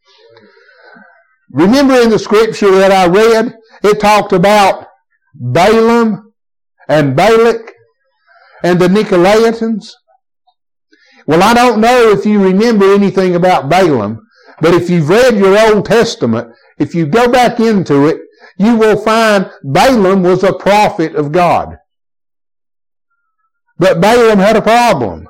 Remember 1.51 1.95
in 2.01 2.09
the 2.09 2.19
scripture 2.19 2.71
that 2.71 2.91
I 2.91 3.07
read, 3.07 3.55
it 3.83 3.99
talked 3.99 4.33
about 4.33 4.87
Balaam 5.35 6.33
and 6.87 7.15
Balak 7.15 7.73
and 8.63 8.79
the 8.79 8.87
Nicolaitans. 8.87 9.91
Well, 11.27 11.43
I 11.43 11.53
don't 11.53 11.79
know 11.79 12.09
if 12.09 12.25
you 12.25 12.43
remember 12.43 12.93
anything 12.93 13.35
about 13.35 13.69
Balaam, 13.69 14.25
but 14.61 14.73
if 14.73 14.89
you've 14.89 15.09
read 15.09 15.37
your 15.37 15.57
Old 15.57 15.85
Testament, 15.85 16.53
if 16.77 16.95
you 16.95 17.05
go 17.05 17.31
back 17.31 17.59
into 17.59 18.07
it, 18.07 18.21
you 18.57 18.75
will 18.75 18.97
find 18.97 19.49
Balaam 19.63 20.23
was 20.23 20.43
a 20.43 20.53
prophet 20.53 21.15
of 21.15 21.31
God. 21.31 21.77
But 23.77 24.01
Balaam 24.01 24.39
had 24.39 24.55
a 24.55 24.61
problem. 24.61 25.27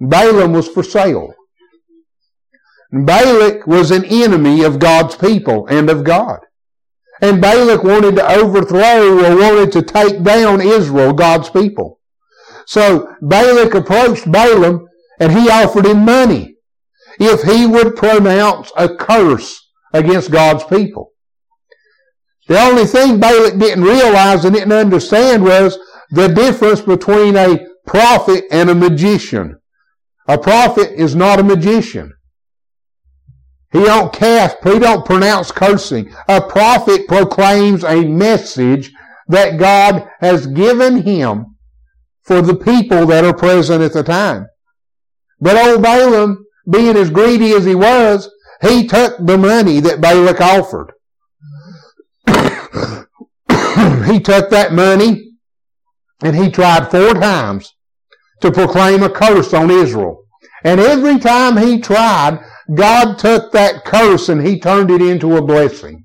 Balaam 0.00 0.52
was 0.52 0.68
for 0.68 0.82
sale. 0.82 1.34
Balak 2.92 3.66
was 3.66 3.90
an 3.90 4.04
enemy 4.04 4.62
of 4.62 4.78
God's 4.78 5.16
people 5.16 5.66
and 5.66 5.90
of 5.90 6.04
God. 6.04 6.40
And 7.20 7.40
Balak 7.40 7.82
wanted 7.82 8.16
to 8.16 8.28
overthrow 8.28 9.18
or 9.18 9.36
wanted 9.36 9.72
to 9.72 9.82
take 9.82 10.22
down 10.22 10.60
Israel, 10.60 11.12
God's 11.12 11.50
people. 11.50 12.00
So 12.66 13.14
Balak 13.20 13.74
approached 13.74 14.30
Balaam 14.30 14.86
and 15.18 15.32
he 15.32 15.48
offered 15.48 15.86
him 15.86 16.04
money 16.04 16.56
if 17.18 17.42
he 17.42 17.66
would 17.66 17.96
pronounce 17.96 18.70
a 18.76 18.94
curse 18.94 19.70
against 19.92 20.30
God's 20.30 20.64
people. 20.64 21.12
The 22.46 22.60
only 22.60 22.84
thing 22.84 23.18
Balak 23.18 23.58
didn't 23.58 23.84
realize 23.84 24.44
and 24.44 24.54
didn't 24.54 24.72
understand 24.72 25.44
was 25.44 25.78
the 26.10 26.28
difference 26.28 26.80
between 26.80 27.36
a 27.36 27.66
prophet 27.86 28.44
and 28.50 28.70
a 28.70 28.74
magician. 28.74 29.58
A 30.26 30.38
prophet 30.38 30.92
is 30.98 31.14
not 31.14 31.38
a 31.38 31.44
magician. 31.44 32.12
He 33.72 33.80
don't 33.84 34.12
cast, 34.12 34.56
he 34.62 34.78
don't 34.78 35.04
pronounce 35.04 35.50
cursing. 35.50 36.14
A 36.28 36.40
prophet 36.40 37.08
proclaims 37.08 37.84
a 37.84 38.04
message 38.04 38.92
that 39.28 39.58
God 39.58 40.08
has 40.20 40.46
given 40.46 41.02
him 41.02 41.56
for 42.22 42.40
the 42.40 42.54
people 42.54 43.06
that 43.06 43.24
are 43.24 43.34
present 43.34 43.82
at 43.82 43.92
the 43.92 44.02
time. 44.02 44.46
But 45.40 45.56
old 45.56 45.82
Balaam, 45.82 46.44
being 46.70 46.96
as 46.96 47.10
greedy 47.10 47.52
as 47.52 47.64
he 47.64 47.74
was, 47.74 48.30
he 48.62 48.86
took 48.86 49.18
the 49.18 49.36
money 49.36 49.80
that 49.80 50.00
Balak 50.00 50.40
offered. 50.40 50.92
he 54.06 54.20
took 54.20 54.50
that 54.50 54.72
money 54.72 55.32
and 56.22 56.36
he 56.36 56.50
tried 56.50 56.90
four 56.90 57.12
times 57.14 57.73
to 58.44 58.52
proclaim 58.52 59.02
a 59.02 59.08
curse 59.08 59.54
on 59.54 59.70
Israel. 59.70 60.22
And 60.64 60.78
every 60.78 61.18
time 61.18 61.56
he 61.56 61.80
tried, 61.80 62.44
God 62.74 63.18
took 63.18 63.52
that 63.52 63.84
curse 63.84 64.28
and 64.28 64.46
he 64.46 64.60
turned 64.60 64.90
it 64.90 65.00
into 65.00 65.36
a 65.36 65.42
blessing. 65.42 66.04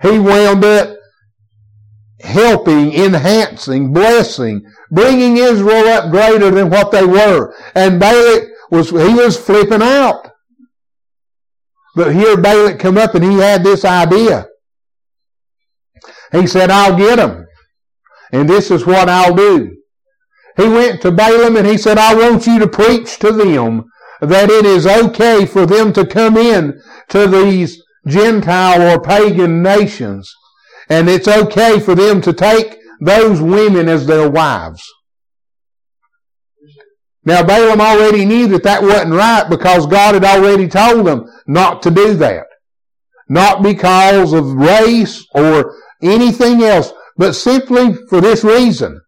He 0.00 0.18
wound 0.18 0.64
up 0.64 0.96
helping, 2.20 2.92
enhancing, 2.94 3.92
blessing, 3.92 4.62
bringing 4.90 5.36
Israel 5.36 5.88
up 5.88 6.10
greater 6.10 6.50
than 6.50 6.70
what 6.70 6.90
they 6.90 7.04
were. 7.04 7.54
And 7.74 8.00
Balak 8.00 8.44
was, 8.70 8.88
he 8.90 9.14
was 9.14 9.38
flipping 9.38 9.82
out. 9.82 10.30
But 11.94 12.14
here 12.14 12.36
Balak 12.38 12.78
come 12.78 12.96
up 12.96 13.14
and 13.14 13.24
he 13.24 13.34
had 13.38 13.62
this 13.62 13.84
idea. 13.84 14.46
He 16.32 16.46
said, 16.46 16.70
I'll 16.70 16.96
get 16.96 17.16
them. 17.16 17.46
And 18.32 18.48
this 18.48 18.70
is 18.70 18.86
what 18.86 19.08
I'll 19.08 19.34
do. 19.34 19.75
He 20.56 20.68
went 20.68 21.02
to 21.02 21.12
Balaam 21.12 21.56
and 21.56 21.66
he 21.66 21.76
said, 21.76 21.98
I 21.98 22.14
want 22.14 22.46
you 22.46 22.58
to 22.58 22.68
preach 22.68 23.18
to 23.18 23.30
them 23.30 23.84
that 24.20 24.50
it 24.50 24.64
is 24.64 24.86
okay 24.86 25.44
for 25.44 25.66
them 25.66 25.92
to 25.92 26.06
come 26.06 26.36
in 26.36 26.80
to 27.10 27.26
these 27.26 27.82
Gentile 28.06 28.94
or 28.94 29.00
pagan 29.00 29.62
nations. 29.62 30.32
And 30.88 31.08
it's 31.08 31.28
okay 31.28 31.80
for 31.80 31.94
them 31.94 32.22
to 32.22 32.32
take 32.32 32.76
those 33.00 33.40
women 33.40 33.88
as 33.88 34.06
their 34.06 34.30
wives. 34.30 34.82
Now 37.24 37.42
Balaam 37.42 37.80
already 37.80 38.24
knew 38.24 38.46
that 38.48 38.62
that 38.62 38.82
wasn't 38.82 39.12
right 39.12 39.48
because 39.50 39.86
God 39.86 40.14
had 40.14 40.24
already 40.24 40.68
told 40.68 41.06
them 41.06 41.26
not 41.46 41.82
to 41.82 41.90
do 41.90 42.14
that. 42.14 42.46
Not 43.28 43.62
because 43.62 44.32
of 44.32 44.52
race 44.52 45.26
or 45.34 45.74
anything 46.00 46.62
else, 46.62 46.92
but 47.16 47.32
simply 47.34 47.94
for 48.08 48.20
this 48.20 48.44
reason. 48.44 49.00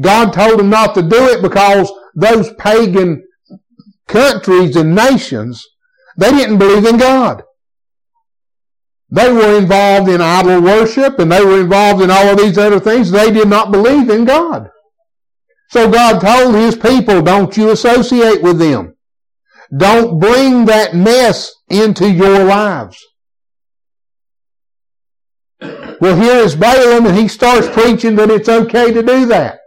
God 0.00 0.32
told 0.32 0.58
them 0.58 0.70
not 0.70 0.94
to 0.94 1.02
do 1.02 1.28
it 1.28 1.42
because 1.42 1.90
those 2.14 2.52
pagan 2.54 3.24
countries 4.06 4.76
and 4.76 4.94
nations, 4.94 5.66
they 6.18 6.30
didn't 6.30 6.58
believe 6.58 6.86
in 6.86 6.98
God. 6.98 7.42
They 9.10 9.32
were 9.32 9.56
involved 9.58 10.08
in 10.08 10.20
idol 10.20 10.60
worship 10.60 11.18
and 11.18 11.30
they 11.30 11.44
were 11.44 11.60
involved 11.60 12.02
in 12.02 12.10
all 12.10 12.28
of 12.28 12.38
these 12.38 12.58
other 12.58 12.80
things. 12.80 13.10
They 13.10 13.30
did 13.30 13.48
not 13.48 13.70
believe 13.70 14.10
in 14.10 14.24
God. 14.24 14.68
So 15.70 15.90
God 15.90 16.20
told 16.20 16.54
his 16.54 16.76
people, 16.76 17.22
don't 17.22 17.56
you 17.56 17.70
associate 17.70 18.42
with 18.42 18.58
them. 18.58 18.96
Don't 19.76 20.20
bring 20.20 20.66
that 20.66 20.94
mess 20.94 21.52
into 21.68 22.10
your 22.10 22.44
lives. 22.44 23.02
Well, 25.60 26.20
here 26.20 26.36
is 26.36 26.54
Balaam 26.54 27.06
and 27.06 27.16
he 27.16 27.26
starts 27.26 27.68
preaching 27.68 28.16
that 28.16 28.30
it's 28.30 28.48
okay 28.48 28.92
to 28.92 29.02
do 29.02 29.26
that. 29.26 29.58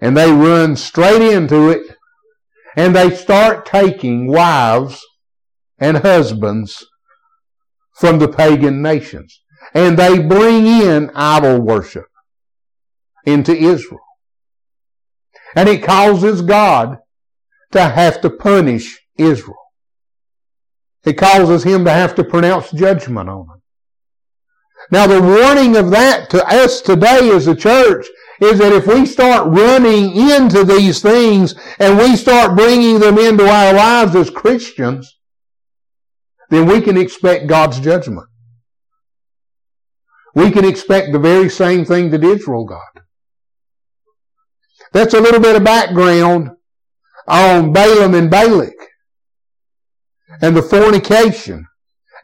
And 0.00 0.16
they 0.16 0.30
run 0.30 0.76
straight 0.76 1.22
into 1.22 1.70
it 1.70 1.96
and 2.76 2.94
they 2.94 3.14
start 3.14 3.66
taking 3.66 4.26
wives 4.26 5.00
and 5.78 5.98
husbands 5.98 6.84
from 7.94 8.18
the 8.18 8.28
pagan 8.28 8.82
nations. 8.82 9.40
And 9.72 9.96
they 9.96 10.18
bring 10.18 10.66
in 10.66 11.10
idol 11.14 11.60
worship 11.60 12.06
into 13.24 13.54
Israel. 13.54 14.00
And 15.56 15.68
it 15.68 15.82
causes 15.82 16.42
God 16.42 16.98
to 17.72 17.80
have 17.80 18.20
to 18.22 18.30
punish 18.30 19.00
Israel. 19.16 19.56
It 21.04 21.14
causes 21.14 21.64
him 21.64 21.84
to 21.84 21.90
have 21.90 22.14
to 22.16 22.24
pronounce 22.24 22.70
judgment 22.70 23.28
on 23.28 23.46
them. 23.46 23.62
Now 24.90 25.06
the 25.06 25.22
warning 25.22 25.76
of 25.76 25.90
that 25.90 26.30
to 26.30 26.46
us 26.46 26.80
today 26.80 27.30
as 27.30 27.46
a 27.46 27.54
church 27.54 28.06
is 28.44 28.58
that 28.58 28.72
if 28.72 28.86
we 28.86 29.06
start 29.06 29.48
running 29.48 30.16
into 30.16 30.64
these 30.64 31.00
things 31.00 31.54
and 31.78 31.98
we 31.98 32.16
start 32.16 32.56
bringing 32.56 32.98
them 32.98 33.18
into 33.18 33.46
our 33.46 33.72
lives 33.72 34.14
as 34.14 34.30
Christians, 34.30 35.18
then 36.50 36.66
we 36.66 36.80
can 36.80 36.96
expect 36.96 37.46
God's 37.46 37.80
judgment. 37.80 38.26
We 40.34 40.50
can 40.50 40.64
expect 40.64 41.12
the 41.12 41.18
very 41.18 41.48
same 41.48 41.84
thing 41.84 42.10
that 42.10 42.24
Israel 42.24 42.64
got. 42.64 43.02
That's 44.92 45.14
a 45.14 45.20
little 45.20 45.40
bit 45.40 45.56
of 45.56 45.64
background 45.64 46.50
on 47.26 47.72
Balaam 47.72 48.14
and 48.14 48.30
Balak 48.30 48.74
and 50.40 50.56
the 50.56 50.62
fornication 50.62 51.66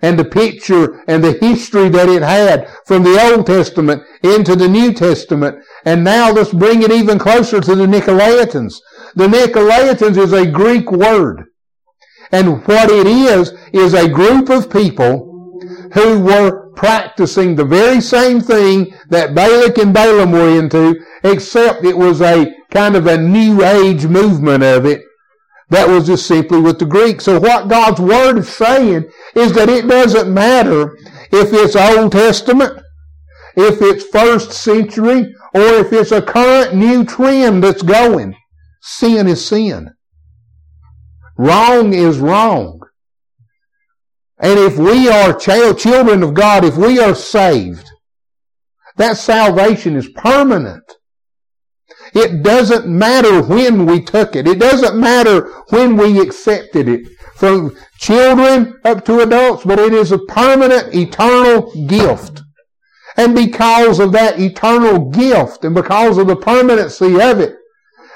and 0.02 0.19
the 0.19 0.25
picture 0.25 1.02
and 1.07 1.23
the 1.23 1.33
history 1.33 1.88
that 1.90 2.09
it 2.09 2.23
had 2.23 2.69
from 2.87 3.02
the 3.02 3.21
Old 3.21 3.47
Testament 3.47 4.02
into 4.23 4.57
the 4.57 4.69
New 4.69 4.92
Testament. 4.92 5.62
And 5.85 6.04
now 6.04 6.30
let's 6.30 6.52
bring 6.52 6.83
it 6.83 6.90
even 6.90 7.19
closer 7.19 7.61
to 7.61 7.75
the 7.75 7.87
Nicolaitans. 7.87 8.75
The 9.14 9.26
Nicolaitans 9.26 10.16
is 10.16 10.33
a 10.33 10.50
Greek 10.50 10.90
word. 10.90 11.45
And 12.33 12.64
what 12.66 12.90
it 12.90 13.07
is, 13.07 13.52
is 13.73 13.95
a 13.95 14.09
group 14.09 14.50
of 14.50 14.71
people 14.71 15.26
who 15.95 16.21
were 16.21 16.71
practicing 16.75 17.54
the 17.54 17.64
very 17.64 18.00
same 18.00 18.40
thing 18.40 18.95
that 19.09 19.35
Balak 19.35 19.78
and 19.78 19.92
Balaam 19.92 20.33
were 20.33 20.59
into, 20.59 20.95
except 21.25 21.85
it 21.85 21.97
was 21.97 22.23
a 22.23 22.47
kind 22.71 22.95
of 22.95 23.07
a 23.07 23.19
new 23.19 23.64
age 23.64 24.07
movement 24.07 24.62
of 24.62 24.87
it 24.87 25.02
that 25.71 25.89
was 25.89 26.07
just 26.07 26.27
simply 26.27 26.61
with 26.61 26.79
the 26.79 26.87
Greek. 26.87 27.21
So 27.21 27.39
what 27.39 27.69
God's 27.69 28.00
Word 28.00 28.39
is 28.39 28.49
saying 28.49 29.09
is 29.35 29.53
that 29.53 29.69
it 29.69 29.87
doesn't 29.89 30.33
matter 30.33 30.97
if 31.33 31.53
it's 31.53 31.77
Old 31.77 32.12
Testament, 32.12 32.81
if 33.57 33.81
it's 33.81 34.05
first 34.05 34.53
century, 34.53 35.33
or 35.55 35.61
if 35.61 35.93
it's 35.93 36.12
a 36.12 36.23
current 36.23 36.75
new 36.75 37.05
trend 37.05 37.65
that's 37.65 37.83
going. 37.83 38.35
sin 38.83 39.29
is 39.29 39.47
sin. 39.47 39.91
Wrong 41.37 41.93
is 41.93 42.19
wrong. 42.19 42.81
And 44.39 44.59
if 44.59 44.79
we 44.79 45.09
are 45.09 45.39
child, 45.39 45.79
children 45.79 46.23
of 46.23 46.35
God, 46.35 46.65
if 46.65 46.77
we 46.77 46.99
are 46.99 47.15
saved, 47.15 47.91
that 48.97 49.17
salvation 49.17 49.97
is 49.97 50.09
permanent. 50.09 50.97
It 52.14 52.43
doesn't 52.43 52.87
matter 52.87 53.43
when 53.43 53.87
we 53.87 54.02
took 54.02 54.35
it. 54.35 54.49
It 54.49 54.59
doesn't 54.59 54.99
matter 54.99 55.50
when 55.71 55.97
we 55.97 56.21
accepted 56.21 56.88
it. 56.88 57.07
From 57.37 57.76
children 57.99 58.79
up 58.85 59.05
to 59.07 59.21
adults, 59.21 59.64
but 59.64 59.79
it 59.79 59.93
is 59.95 60.12
a 60.12 60.19
permanent, 60.19 60.95
eternal 60.95 61.73
gift. 61.87 62.43
And 63.17 63.35
because 63.35 63.99
of 63.99 64.12
that 64.12 64.38
eternal 64.38 65.11
gift 65.11 65.64
and 65.64 65.75
because 65.75 66.19
of 66.19 66.26
the 66.26 66.37
permanency 66.37 67.21
of 67.21 67.40
it, 67.40 67.55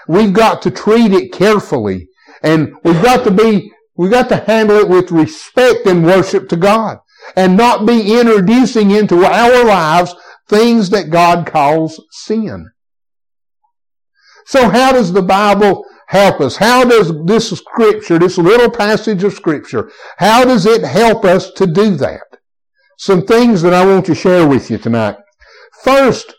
we've 0.09 0.33
got 0.33 0.63
to 0.63 0.71
treat 0.71 1.13
it 1.13 1.33
carefully. 1.33 2.09
And 2.43 2.75
we've 2.85 3.03
got 3.03 3.25
to 3.25 3.31
be, 3.31 3.73
we've 3.97 4.11
got 4.11 4.29
to 4.29 4.37
handle 4.37 4.79
it 4.79 4.89
with 4.89 5.11
respect 5.11 5.87
and 5.87 6.05
worship 6.05 6.49
to 6.51 6.57
God. 6.57 6.99
And 7.37 7.57
not 7.57 7.87
be 7.87 8.19
introducing 8.19 8.91
into 8.91 9.25
our 9.25 9.65
lives 9.65 10.15
things 10.49 10.91
that 10.91 11.09
God 11.09 11.47
calls 11.47 12.03
sin. 12.11 12.71
So 14.47 14.69
how 14.69 14.93
does 14.93 15.13
the 15.13 15.23
Bible 15.23 15.85
help 16.09 16.41
us? 16.41 16.57
How 16.57 16.85
does 16.85 17.13
this 17.25 17.51
scripture, 17.51 18.19
this 18.19 18.39
little 18.39 18.71
passage 18.71 19.25
of 19.25 19.33
scripture, 19.33 19.91
how 20.19 20.45
does 20.45 20.67
it 20.67 20.83
help 20.83 21.25
us 21.25 21.51
to 21.53 21.67
do 21.67 21.97
that? 21.97 22.23
Some 22.99 23.27
things 23.27 23.63
that 23.63 23.75
I 23.75 23.85
want 23.85 24.07
to 24.07 24.15
share 24.15 24.47
with 24.47 24.71
you 24.71 24.79
tonight. 24.79 25.17
First, 25.83 26.35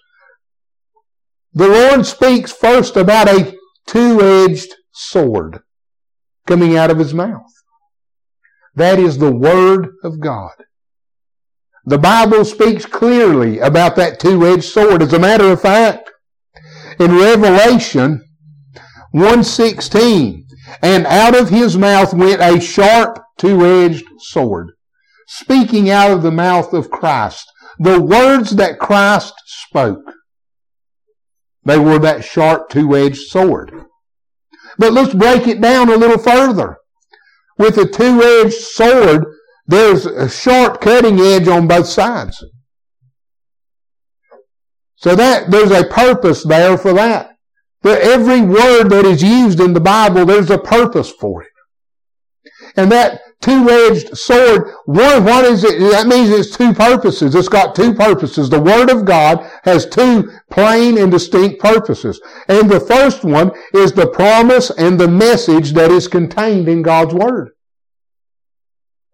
the 1.53 1.67
Lord 1.67 2.05
speaks 2.05 2.51
first 2.51 2.95
about 2.95 3.27
a 3.27 3.55
two-edged 3.87 4.73
sword 4.93 5.59
coming 6.47 6.77
out 6.77 6.91
of 6.91 6.99
his 6.99 7.13
mouth. 7.13 7.51
That 8.75 8.99
is 8.99 9.17
the 9.17 9.31
Word 9.31 9.87
of 10.03 10.19
God. 10.19 10.51
The 11.85 11.97
Bible 11.97 12.43
speaks 12.45 12.85
clearly 12.85 13.59
about 13.59 13.95
that 13.95 14.19
two-edged 14.19 14.63
sword. 14.63 15.01
As 15.01 15.13
a 15.13 15.19
matter 15.19 15.51
of 15.51 15.61
fact, 15.61 16.11
in 16.99 17.17
Revelation 17.17 18.23
116, 19.11 20.45
and 20.81 21.05
out 21.05 21.35
of 21.35 21.49
his 21.49 21.77
mouth 21.77 22.13
went 22.13 22.41
a 22.41 22.59
sharp 22.59 23.19
two-edged 23.37 24.05
sword, 24.19 24.71
speaking 25.27 25.89
out 25.89 26.11
of 26.11 26.21
the 26.21 26.31
mouth 26.31 26.73
of 26.73 26.91
Christ. 26.91 27.49
The 27.79 28.01
words 28.01 28.51
that 28.57 28.79
Christ 28.79 29.33
spoke, 29.45 30.03
they 31.63 31.77
were 31.77 31.99
that 31.99 32.23
sharp 32.23 32.69
two-edged 32.69 33.27
sword. 33.27 33.71
But 34.77 34.93
let's 34.93 35.13
break 35.13 35.47
it 35.47 35.61
down 35.61 35.89
a 35.89 35.95
little 35.95 36.17
further. 36.17 36.77
With 37.57 37.77
a 37.77 37.87
two-edged 37.87 38.53
sword, 38.53 39.25
there's 39.65 40.05
a 40.05 40.29
sharp 40.29 40.81
cutting 40.81 41.19
edge 41.19 41.47
on 41.47 41.67
both 41.67 41.87
sides. 41.87 42.43
So 45.05 45.13
that, 45.13 45.51
there's 45.51 45.69
a 45.69 45.83
purpose 45.83 46.43
there 46.43 46.79
for 46.79 46.91
that. 46.93 47.37
But 47.83 48.01
every 48.01 48.41
word 48.41 48.89
that 48.89 49.05
is 49.05 49.21
used 49.21 49.59
in 49.59 49.73
the 49.73 49.79
Bible, 49.79 50.25
there's 50.25 50.49
a 50.49 50.57
purpose 50.57 51.11
for 51.11 51.43
it. 51.43 51.51
And 52.75 52.91
that 52.91 53.21
two-edged 53.39 54.17
sword, 54.17 54.71
one, 54.85 55.23
what 55.23 55.45
is 55.45 55.63
it? 55.63 55.79
That 55.91 56.07
means 56.07 56.31
it's 56.31 56.57
two 56.57 56.73
purposes. 56.73 57.35
It's 57.35 57.47
got 57.47 57.75
two 57.75 57.93
purposes. 57.93 58.49
The 58.49 58.59
Word 58.59 58.89
of 58.89 59.05
God 59.05 59.47
has 59.63 59.85
two 59.85 60.31
plain 60.49 60.97
and 60.97 61.11
distinct 61.11 61.61
purposes. 61.61 62.19
And 62.47 62.67
the 62.67 62.79
first 62.79 63.23
one 63.23 63.51
is 63.75 63.91
the 63.91 64.07
promise 64.07 64.71
and 64.71 64.99
the 64.99 65.07
message 65.07 65.73
that 65.73 65.91
is 65.91 66.07
contained 66.07 66.67
in 66.67 66.81
God's 66.81 67.13
Word. 67.13 67.51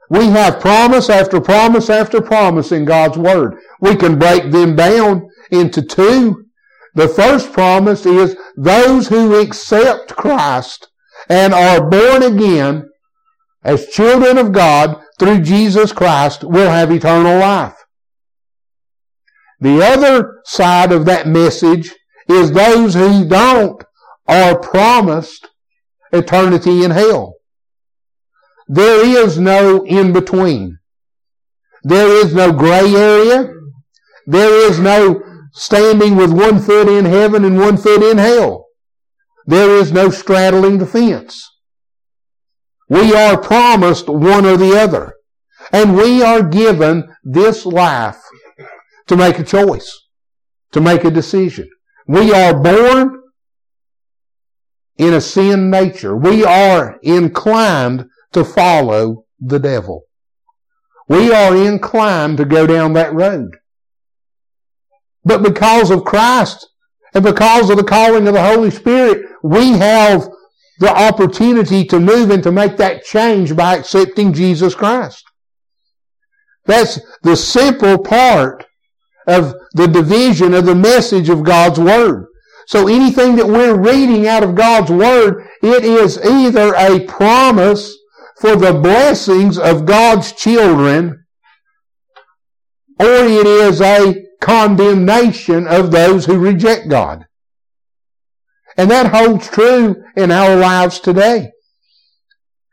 We 0.09 0.27
have 0.27 0.61
promise 0.61 1.09
after 1.09 1.41
promise 1.41 1.89
after 1.89 2.21
promise 2.21 2.71
in 2.71 2.85
God's 2.85 3.17
Word. 3.17 3.57
We 3.81 3.97
can 3.97 4.17
break 4.17 4.51
them 4.51 4.77
down 4.77 5.27
into 5.51 5.81
two. 5.81 6.45
The 6.95 7.07
first 7.07 7.53
promise 7.53 8.05
is 8.05 8.35
those 8.57 9.07
who 9.07 9.39
accept 9.39 10.15
Christ 10.15 10.87
and 11.29 11.53
are 11.53 11.89
born 11.89 12.23
again 12.23 12.89
as 13.63 13.87
children 13.87 14.37
of 14.37 14.51
God 14.51 15.01
through 15.19 15.41
Jesus 15.41 15.91
Christ 15.91 16.43
will 16.43 16.69
have 16.69 16.91
eternal 16.91 17.39
life. 17.39 17.77
The 19.59 19.81
other 19.85 20.41
side 20.45 20.91
of 20.91 21.05
that 21.05 21.27
message 21.27 21.93
is 22.27 22.51
those 22.51 22.95
who 22.95 23.27
don't 23.27 23.83
are 24.27 24.57
promised 24.57 25.47
eternity 26.11 26.83
in 26.83 26.91
hell. 26.91 27.35
There 28.67 29.05
is 29.05 29.37
no 29.37 29.83
in 29.85 30.13
between. 30.13 30.79
There 31.83 32.07
is 32.07 32.33
no 32.33 32.51
gray 32.51 32.95
area. 32.95 33.53
There 34.25 34.69
is 34.69 34.79
no 34.79 35.21
standing 35.51 36.15
with 36.15 36.31
one 36.31 36.59
foot 36.59 36.87
in 36.87 37.05
heaven 37.05 37.43
and 37.45 37.57
one 37.57 37.77
foot 37.77 38.03
in 38.03 38.17
hell. 38.17 38.67
There 39.45 39.75
is 39.77 39.91
no 39.91 40.09
straddling 40.09 40.77
the 40.77 40.85
fence. 40.85 41.47
We 42.89 43.13
are 43.15 43.41
promised 43.41 44.07
one 44.07 44.45
or 44.45 44.57
the 44.57 44.77
other. 44.79 45.15
And 45.71 45.95
we 45.95 46.21
are 46.21 46.43
given 46.43 47.15
this 47.23 47.65
life 47.65 48.21
to 49.07 49.15
make 49.15 49.39
a 49.39 49.43
choice, 49.43 50.07
to 50.71 50.81
make 50.81 51.03
a 51.03 51.11
decision. 51.11 51.69
We 52.07 52.33
are 52.33 52.53
born 52.53 53.21
in 54.97 55.13
a 55.13 55.21
sin 55.21 55.69
nature. 55.69 56.15
We 56.15 56.43
are 56.43 56.99
inclined 57.01 58.05
to 58.33 58.43
follow 58.43 59.25
the 59.39 59.59
devil. 59.59 60.03
We 61.07 61.31
are 61.33 61.55
inclined 61.55 62.37
to 62.37 62.45
go 62.45 62.67
down 62.67 62.93
that 62.93 63.13
road. 63.13 63.57
But 65.23 65.43
because 65.43 65.91
of 65.91 66.03
Christ 66.03 66.67
and 67.13 67.23
because 67.23 67.69
of 67.69 67.77
the 67.77 67.83
calling 67.83 68.27
of 68.27 68.33
the 68.33 68.43
Holy 68.43 68.71
Spirit, 68.71 69.25
we 69.43 69.71
have 69.73 70.27
the 70.79 70.89
opportunity 70.89 71.85
to 71.85 71.99
move 71.99 72.31
and 72.31 72.41
to 72.43 72.51
make 72.51 72.77
that 72.77 73.03
change 73.03 73.55
by 73.55 73.77
accepting 73.77 74.33
Jesus 74.33 74.73
Christ. 74.73 75.23
That's 76.65 76.99
the 77.21 77.35
simple 77.35 77.99
part 77.99 78.65
of 79.27 79.53
the 79.73 79.87
division 79.87 80.53
of 80.53 80.65
the 80.65 80.75
message 80.75 81.29
of 81.29 81.43
God's 81.43 81.79
Word. 81.79 82.25
So 82.65 82.87
anything 82.87 83.35
that 83.35 83.47
we're 83.47 83.75
reading 83.75 84.27
out 84.27 84.43
of 84.43 84.55
God's 84.55 84.91
Word, 84.91 85.47
it 85.61 85.83
is 85.83 86.17
either 86.23 86.73
a 86.75 87.05
promise 87.05 87.95
for 88.39 88.55
the 88.55 88.73
blessings 88.73 89.59
of 89.59 89.85
God's 89.85 90.31
children, 90.31 91.25
or 92.99 93.05
it 93.05 93.45
is 93.45 93.81
a 93.81 94.25
condemnation 94.41 95.67
of 95.67 95.91
those 95.91 96.25
who 96.25 96.37
reject 96.37 96.89
God. 96.89 97.25
And 98.75 98.91
that 98.91 99.13
holds 99.13 99.49
true 99.49 100.03
in 100.17 100.31
our 100.31 100.57
lives 100.57 100.99
today. 100.99 101.51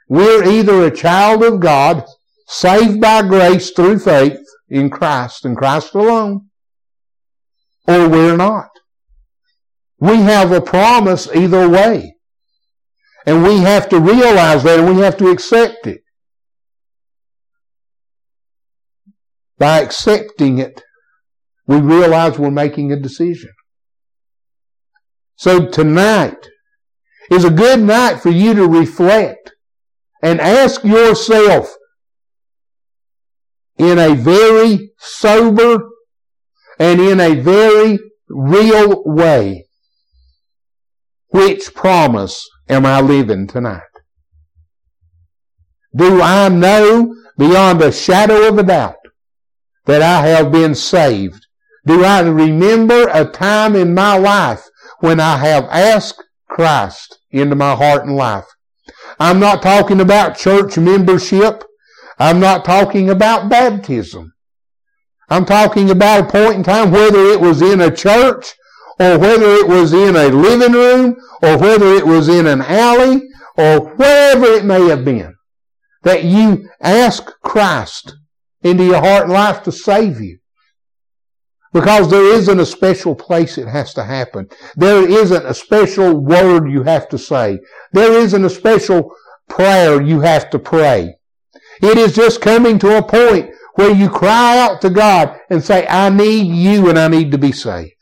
We're 0.09 0.45
either 0.45 0.85
a 0.85 0.97
child 0.97 1.45
of 1.45 1.61
God, 1.61 2.05
saved 2.47 3.01
by 3.01 3.23
grace 3.23 3.71
through 3.71 3.99
faith 3.99 4.41
in 4.69 4.91
Christ 4.91 5.45
and 5.45 5.57
Christ 5.57 5.95
alone, 5.95 6.49
or 7.87 8.09
we're 8.09 8.37
not. 8.37 8.71
We 10.01 10.17
have 10.17 10.51
a 10.53 10.61
promise 10.61 11.29
either 11.35 11.69
way. 11.69 12.15
And 13.27 13.43
we 13.43 13.59
have 13.59 13.91
to 13.91 14.01
realize 14.01 14.63
that 14.63 14.79
and 14.79 14.97
we 14.97 15.03
have 15.03 15.19
to 15.19 15.29
accept 15.29 15.87
it. 15.87 16.03
By 19.59 19.81
accepting 19.81 20.59
it, 20.59 20.83
we 21.69 21.79
realize 21.79 22.39
we're 22.39 22.51
making 22.51 22.91
a 22.91 22.97
decision. 22.97 23.51
So 25.37 25.69
tonight 25.69 26.49
is 27.31 27.45
a 27.45 27.51
good 27.51 27.81
night 27.81 28.21
for 28.21 28.31
you 28.31 28.55
to 28.55 28.67
reflect 28.67 29.53
and 30.23 30.41
ask 30.41 30.83
yourself 30.83 31.77
in 33.77 33.99
a 33.99 34.15
very 34.15 34.91
sober 34.99 35.79
and 36.79 37.01
in 37.01 37.21
a 37.21 37.35
very 37.35 37.99
real 38.31 39.03
way, 39.05 39.67
which 41.29 41.75
promise 41.75 42.49
am 42.69 42.87
I 42.87 43.03
living 43.03 43.47
tonight? 43.47 43.83
Do 45.95 46.23
I 46.23 46.49
know 46.49 47.15
beyond 47.37 47.83
a 47.83 47.93
shadow 47.93 48.49
of 48.49 48.59
a 48.59 48.63
doubt 48.63 48.97
that 49.85 50.01
I 50.01 50.27
have 50.29 50.51
been 50.51 50.75
saved? 50.75 51.45
Do 51.89 52.05
I 52.05 52.21
remember 52.21 53.09
a 53.09 53.25
time 53.25 53.75
in 53.75 53.95
my 53.95 54.17
life 54.17 54.63
when 55.01 55.21
I 55.21 55.39
have 55.39 55.65
asked 55.65 56.23
Christ 56.49 57.19
into 57.31 57.57
my 57.57 57.75
heart 57.75 58.05
and 58.05 58.15
life. 58.15 58.47
I'm 59.19 59.41
not 59.41 59.63
talking 59.63 60.01
about 60.01 60.37
church 60.37 60.77
membership. 60.77 61.65
I'm 62.19 62.41
not 62.41 62.65
talking 62.65 63.09
about 63.09 63.49
baptism. 63.49 64.33
I'm 65.29 65.45
talking 65.45 65.91
about 65.91 66.21
a 66.21 66.31
point 66.31 66.57
in 66.57 66.63
time, 66.63 66.91
whether 66.91 67.25
it 67.27 67.41
was 67.41 67.63
in 67.63 67.81
a 67.81 67.95
church 67.95 68.55
or 69.01 69.19
whether 69.19 69.47
it 69.47 69.69
was 69.69 69.93
in 69.93 70.17
a 70.17 70.29
living 70.29 70.73
room, 70.73 71.17
or 71.43 71.57
whether 71.57 71.95
it 71.95 72.07
was 72.07 72.29
in 72.29 72.47
an 72.47 72.61
alley, 72.63 73.23
or 73.57 73.91
wherever 73.91 74.47
it 74.47 74.65
may 74.65 74.89
have 74.89 75.05
been, 75.05 75.37
that 76.03 76.25
you 76.25 76.69
ask 76.81 77.31
Christ 77.43 78.17
into 78.63 78.85
your 78.85 79.01
heart 79.01 79.25
and 79.25 79.33
life 79.33 79.63
to 79.65 79.73
save 79.73 80.21
you. 80.21 80.38
Because 81.73 82.11
there 82.11 82.33
isn't 82.35 82.61
a 82.61 82.67
special 82.67 83.15
place 83.15 83.59
it 83.59 83.69
has 83.69 83.93
to 83.95 84.05
happen. 84.05 84.49
There 84.77 85.07
isn't 85.09 85.47
a 85.47 85.55
special 85.55 86.19
word 86.19 86.71
you 86.71 86.83
have 86.85 87.09
to 87.11 87.19
say. 87.19 87.59
There 87.93 88.13
isn't 88.13 88.45
a 88.45 88.51
special 88.51 89.13
prayer 89.49 90.01
you 90.01 90.21
have 90.21 90.51
to 90.51 90.59
pray. 90.59 91.15
It 91.83 91.99
is 91.99 92.15
just 92.15 92.41
coming 92.41 92.79
to 92.81 92.97
a 92.97 93.03
point 93.03 93.51
where 93.75 93.95
you 93.95 94.09
cry 94.09 94.59
out 94.59 94.81
to 94.81 94.91
God 94.91 95.39
and 95.51 95.63
say, 95.63 95.87
I 95.87 96.09
need 96.09 96.47
you 96.47 96.89
and 96.89 96.99
I 96.99 97.09
need 97.09 97.31
to 97.33 97.39
be 97.39 97.53
saved. 97.53 97.93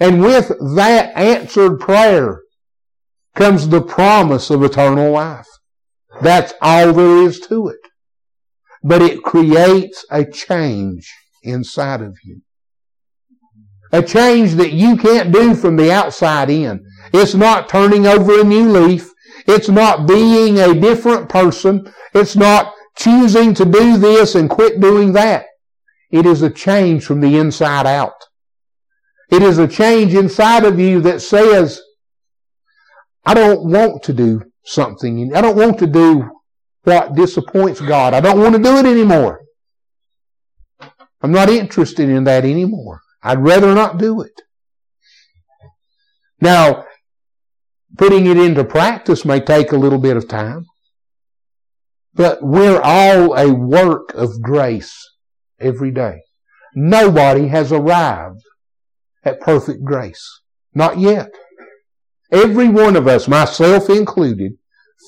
And 0.00 0.20
with 0.20 0.48
that 0.48 1.16
answered 1.16 1.78
prayer 1.78 2.40
comes 3.36 3.68
the 3.68 3.82
promise 3.82 4.50
of 4.50 4.64
eternal 4.64 5.12
life. 5.12 5.46
That's 6.20 6.52
all 6.60 6.92
there 6.92 7.22
is 7.22 7.38
to 7.40 7.68
it. 7.68 7.78
But 8.82 9.02
it 9.02 9.22
creates 9.22 10.04
a 10.10 10.24
change 10.24 11.12
inside 11.42 12.00
of 12.00 12.18
you. 12.24 12.42
A 13.92 14.02
change 14.02 14.54
that 14.54 14.72
you 14.72 14.96
can't 14.96 15.32
do 15.32 15.54
from 15.54 15.76
the 15.76 15.92
outside 15.92 16.48
in. 16.48 16.84
It's 17.12 17.34
not 17.34 17.68
turning 17.68 18.06
over 18.06 18.40
a 18.40 18.44
new 18.44 18.70
leaf. 18.70 19.12
It's 19.46 19.68
not 19.68 20.06
being 20.06 20.58
a 20.58 20.74
different 20.74 21.28
person. 21.28 21.92
It's 22.14 22.36
not 22.36 22.72
choosing 22.96 23.54
to 23.54 23.64
do 23.64 23.98
this 23.98 24.34
and 24.34 24.48
quit 24.48 24.80
doing 24.80 25.12
that. 25.12 25.46
It 26.10 26.26
is 26.26 26.42
a 26.42 26.50
change 26.50 27.04
from 27.04 27.20
the 27.20 27.38
inside 27.38 27.86
out. 27.86 28.14
It 29.30 29.42
is 29.42 29.58
a 29.58 29.68
change 29.68 30.14
inside 30.14 30.64
of 30.64 30.78
you 30.78 31.00
that 31.02 31.22
says, 31.22 31.80
I 33.24 33.34
don't 33.34 33.64
want 33.64 34.02
to 34.04 34.12
do 34.12 34.42
something. 34.64 35.34
I 35.34 35.40
don't 35.40 35.56
want 35.56 35.78
to 35.78 35.86
do 35.86 36.30
what 36.84 37.14
disappoints 37.14 37.80
God. 37.80 38.14
I 38.14 38.20
don't 38.20 38.40
want 38.40 38.54
to 38.54 38.62
do 38.62 38.76
it 38.76 38.86
anymore. 38.86 39.40
I'm 41.22 41.32
not 41.32 41.48
interested 41.48 42.08
in 42.08 42.24
that 42.24 42.44
anymore. 42.44 43.00
I'd 43.22 43.38
rather 43.38 43.74
not 43.74 43.98
do 43.98 44.20
it. 44.22 44.42
Now, 46.40 46.84
putting 47.96 48.26
it 48.26 48.36
into 48.36 48.64
practice 48.64 49.24
may 49.24 49.40
take 49.40 49.70
a 49.70 49.76
little 49.76 50.00
bit 50.00 50.16
of 50.16 50.28
time, 50.28 50.66
but 52.14 52.42
we're 52.42 52.80
all 52.82 53.34
a 53.38 53.52
work 53.54 54.12
of 54.14 54.42
grace 54.42 55.08
every 55.60 55.92
day. 55.92 56.22
Nobody 56.74 57.48
has 57.48 57.70
arrived 57.70 58.42
at 59.24 59.40
perfect 59.40 59.84
grace. 59.84 60.40
Not 60.74 60.98
yet. 60.98 61.30
Every 62.32 62.68
one 62.68 62.96
of 62.96 63.06
us, 63.06 63.28
myself 63.28 63.88
included, 63.90 64.52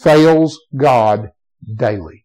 fails 0.02 0.60
God 0.76 1.30
daily. 1.74 2.23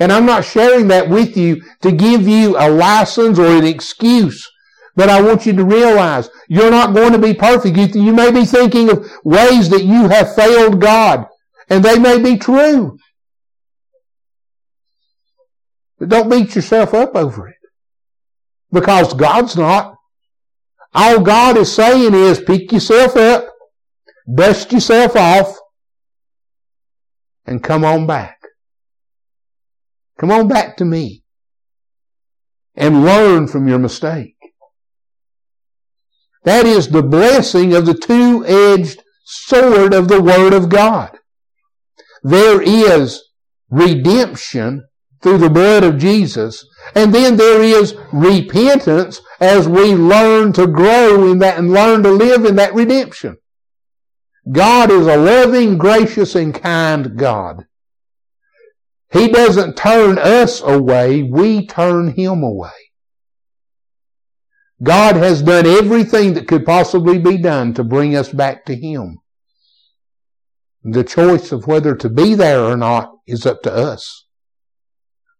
And 0.00 0.12
I'm 0.12 0.26
not 0.26 0.44
sharing 0.44 0.88
that 0.88 1.08
with 1.08 1.36
you 1.36 1.62
to 1.82 1.90
give 1.90 2.28
you 2.28 2.56
a 2.56 2.70
license 2.70 3.38
or 3.38 3.46
an 3.46 3.66
excuse. 3.66 4.48
But 4.94 5.08
I 5.08 5.20
want 5.20 5.46
you 5.46 5.52
to 5.54 5.64
realize 5.64 6.28
you're 6.48 6.70
not 6.70 6.94
going 6.94 7.12
to 7.12 7.18
be 7.18 7.34
perfect. 7.34 7.76
You 7.94 8.12
may 8.12 8.30
be 8.30 8.44
thinking 8.44 8.90
of 8.90 9.10
ways 9.24 9.70
that 9.70 9.84
you 9.84 10.08
have 10.08 10.34
failed 10.34 10.80
God, 10.80 11.26
and 11.68 11.84
they 11.84 11.98
may 11.98 12.20
be 12.20 12.36
true. 12.36 12.98
But 15.98 16.08
don't 16.08 16.28
beat 16.28 16.54
yourself 16.54 16.94
up 16.94 17.16
over 17.16 17.48
it. 17.48 17.56
Because 18.70 19.14
God's 19.14 19.56
not. 19.56 19.94
All 20.94 21.20
God 21.20 21.56
is 21.56 21.72
saying 21.72 22.14
is 22.14 22.40
pick 22.40 22.72
yourself 22.72 23.16
up, 23.16 23.46
dust 24.32 24.72
yourself 24.72 25.16
off, 25.16 25.56
and 27.46 27.62
come 27.62 27.84
on 27.84 28.06
back. 28.06 28.37
Come 30.18 30.30
on 30.30 30.48
back 30.48 30.76
to 30.78 30.84
me 30.84 31.22
and 32.74 33.04
learn 33.04 33.46
from 33.46 33.68
your 33.68 33.78
mistake. 33.78 34.36
That 36.44 36.66
is 36.66 36.88
the 36.88 37.02
blessing 37.02 37.74
of 37.74 37.86
the 37.86 37.94
two-edged 37.94 39.02
sword 39.24 39.92
of 39.94 40.08
the 40.08 40.22
Word 40.22 40.54
of 40.54 40.68
God. 40.68 41.18
There 42.22 42.60
is 42.60 43.22
redemption 43.70 44.86
through 45.20 45.38
the 45.38 45.50
blood 45.50 45.84
of 45.84 45.98
Jesus, 45.98 46.64
and 46.94 47.14
then 47.14 47.36
there 47.36 47.62
is 47.62 47.94
repentance 48.12 49.20
as 49.40 49.68
we 49.68 49.94
learn 49.94 50.52
to 50.54 50.66
grow 50.66 51.30
in 51.30 51.38
that 51.40 51.58
and 51.58 51.72
learn 51.72 52.02
to 52.04 52.10
live 52.10 52.44
in 52.44 52.56
that 52.56 52.74
redemption. 52.74 53.36
God 54.50 54.90
is 54.90 55.06
a 55.06 55.16
loving, 55.16 55.76
gracious, 55.76 56.34
and 56.34 56.54
kind 56.54 57.16
God. 57.16 57.66
He 59.10 59.28
doesn't 59.28 59.76
turn 59.76 60.18
us 60.18 60.60
away, 60.60 61.22
we 61.22 61.66
turn 61.66 62.12
Him 62.12 62.42
away. 62.42 62.70
God 64.82 65.16
has 65.16 65.42
done 65.42 65.66
everything 65.66 66.34
that 66.34 66.46
could 66.46 66.64
possibly 66.64 67.18
be 67.18 67.38
done 67.38 67.74
to 67.74 67.84
bring 67.84 68.14
us 68.14 68.28
back 68.28 68.64
to 68.66 68.76
Him. 68.76 69.18
The 70.84 71.04
choice 71.04 71.50
of 71.52 71.66
whether 71.66 71.94
to 71.96 72.08
be 72.08 72.34
there 72.34 72.62
or 72.62 72.76
not 72.76 73.12
is 73.26 73.44
up 73.44 73.62
to 73.62 73.72
us. 73.72 74.26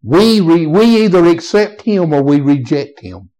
We, 0.03 0.41
re, 0.41 0.67
we 0.67 1.05
either 1.05 1.27
accept 1.27 1.83
Him 1.83 2.13
or 2.13 2.23
we 2.23 2.41
reject 2.41 3.01
Him. 3.01 3.31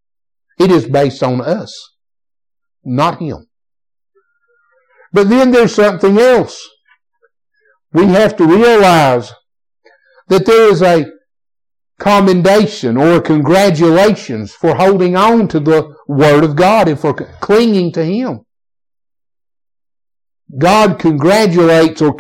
It 0.59 0.71
is 0.71 0.87
based 0.87 1.23
on 1.23 1.41
us, 1.41 1.73
not 2.85 3.21
Him. 3.21 3.47
But 5.13 5.29
then 5.29 5.51
there's 5.51 5.75
something 5.75 6.19
else. 6.19 6.69
We 7.93 8.07
have 8.07 8.37
to 8.37 8.47
realize 8.47 9.33
that 10.29 10.47
there 10.47 10.71
is 10.71 10.83
a 10.83 11.07
commendation 11.99 12.97
or 12.97 13.21
congratulations 13.21 14.53
for 14.53 14.77
holding 14.77 15.17
on 15.17 15.49
to 15.49 15.61
the 15.61 15.95
Word 16.07 16.45
of 16.45 16.57
God 16.57 16.89
and 16.89 16.99
for 16.99 17.13
clinging 17.15 17.93
to 17.93 18.05
Him. 18.05 18.41
God 20.57 20.99
congratulates 20.99 22.01
or 22.01 22.17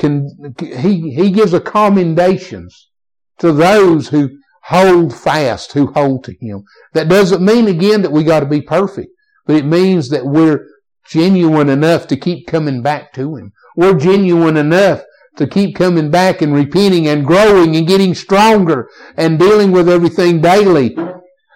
he, 0.60 1.10
he 1.14 1.30
gives 1.30 1.54
a 1.54 1.60
commendations 1.60 2.90
to 3.38 3.52
those 3.52 4.08
who 4.08 4.30
hold 4.64 5.14
fast, 5.14 5.72
who 5.72 5.86
hold 5.92 6.24
to 6.24 6.34
Him. 6.38 6.64
That 6.92 7.08
doesn't 7.08 7.44
mean 7.44 7.68
again 7.68 8.02
that 8.02 8.12
we 8.12 8.24
got 8.24 8.40
to 8.40 8.46
be 8.46 8.60
perfect, 8.60 9.08
but 9.46 9.56
it 9.56 9.64
means 9.64 10.10
that 10.10 10.26
we're 10.26 10.66
genuine 11.06 11.70
enough 11.70 12.06
to 12.08 12.16
keep 12.16 12.46
coming 12.46 12.82
back 12.82 13.12
to 13.14 13.36
Him. 13.36 13.52
We're 13.76 13.98
genuine 13.98 14.56
enough 14.56 15.02
to 15.38 15.46
keep 15.46 15.76
coming 15.76 16.10
back 16.10 16.42
and 16.42 16.52
repenting 16.52 17.06
and 17.06 17.26
growing 17.26 17.76
and 17.76 17.86
getting 17.86 18.14
stronger 18.14 18.88
and 19.16 19.38
dealing 19.38 19.70
with 19.70 19.88
everything 19.88 20.40
daily. 20.40 20.96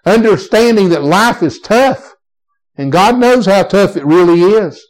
Understanding 0.07 0.89
that 0.89 1.05
life 1.05 1.43
is 1.43 1.61
tough. 1.61 2.15
And 2.77 2.91
God 2.91 3.19
knows 3.19 3.47
how 3.47 3.65
tough 3.65 3.97
it 3.97 4.05
really 4.07 4.41
is. 4.43 4.85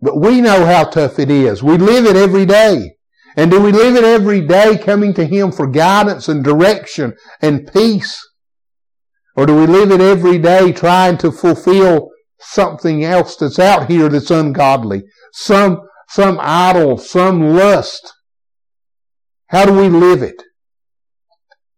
But 0.00 0.18
we 0.18 0.40
know 0.40 0.64
how 0.64 0.84
tough 0.84 1.18
it 1.18 1.30
is. 1.30 1.62
We 1.62 1.76
live 1.76 2.06
it 2.06 2.16
every 2.16 2.46
day. 2.46 2.92
And 3.36 3.50
do 3.50 3.60
we 3.60 3.70
live 3.70 3.96
it 3.96 4.04
every 4.04 4.40
day 4.40 4.78
coming 4.78 5.12
to 5.14 5.24
Him 5.24 5.52
for 5.52 5.66
guidance 5.66 6.28
and 6.28 6.42
direction 6.42 7.14
and 7.42 7.70
peace? 7.72 8.18
Or 9.36 9.46
do 9.46 9.54
we 9.54 9.66
live 9.66 9.90
it 9.90 10.00
every 10.00 10.38
day 10.38 10.72
trying 10.72 11.18
to 11.18 11.30
fulfill 11.30 12.10
something 12.40 13.04
else 13.04 13.36
that's 13.36 13.58
out 13.58 13.90
here 13.90 14.08
that's 14.08 14.30
ungodly? 14.30 15.02
Some 15.32 15.80
some 16.10 16.38
idol, 16.40 16.98
some 16.98 17.54
lust. 17.54 18.14
How 19.46 19.64
do 19.64 19.72
we 19.72 19.88
live 19.88 20.22
it? 20.22 20.42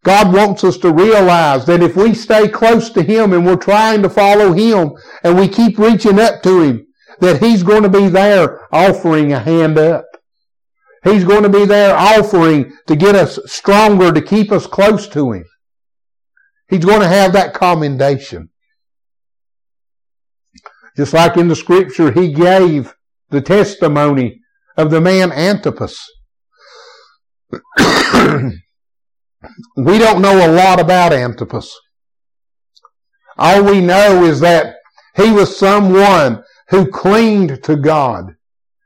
God 0.04 0.32
wants 0.32 0.64
us 0.64 0.78
to 0.78 0.92
realize 0.92 1.66
that 1.66 1.82
if 1.82 1.96
we 1.96 2.14
stay 2.14 2.48
close 2.48 2.90
to 2.90 3.02
Him 3.02 3.32
and 3.32 3.46
we're 3.46 3.56
trying 3.56 4.02
to 4.02 4.10
follow 4.10 4.52
Him 4.52 4.92
and 5.22 5.38
we 5.38 5.48
keep 5.48 5.78
reaching 5.78 6.18
up 6.18 6.42
to 6.42 6.62
Him, 6.62 6.86
that 7.20 7.42
He's 7.42 7.62
going 7.62 7.82
to 7.82 7.88
be 7.90 8.08
there 8.08 8.74
offering 8.74 9.32
a 9.32 9.38
hand 9.38 9.78
up. 9.78 10.06
He's 11.04 11.24
going 11.24 11.42
to 11.42 11.48
be 11.48 11.66
there 11.66 11.94
offering 11.94 12.72
to 12.86 12.96
get 12.96 13.14
us 13.14 13.38
stronger, 13.46 14.12
to 14.12 14.22
keep 14.22 14.50
us 14.50 14.66
close 14.66 15.06
to 15.08 15.32
Him. 15.32 15.44
He's 16.68 16.84
going 16.84 17.00
to 17.00 17.08
have 17.08 17.34
that 17.34 17.52
commendation. 17.54 18.48
Just 20.96 21.12
like 21.12 21.36
in 21.36 21.48
the 21.48 21.56
scripture, 21.56 22.12
He 22.12 22.32
gave 22.32 22.94
the 23.32 23.40
testimony 23.40 24.40
of 24.76 24.90
the 24.90 25.00
man 25.00 25.32
Antipas. 25.32 25.98
we 29.76 29.98
don't 29.98 30.22
know 30.22 30.46
a 30.46 30.52
lot 30.52 30.78
about 30.78 31.12
Antipas. 31.12 31.74
All 33.36 33.64
we 33.64 33.80
know 33.80 34.24
is 34.24 34.40
that 34.40 34.76
he 35.16 35.32
was 35.32 35.56
someone 35.56 36.44
who 36.68 36.90
clinged 36.90 37.64
to 37.64 37.76
God 37.76 38.34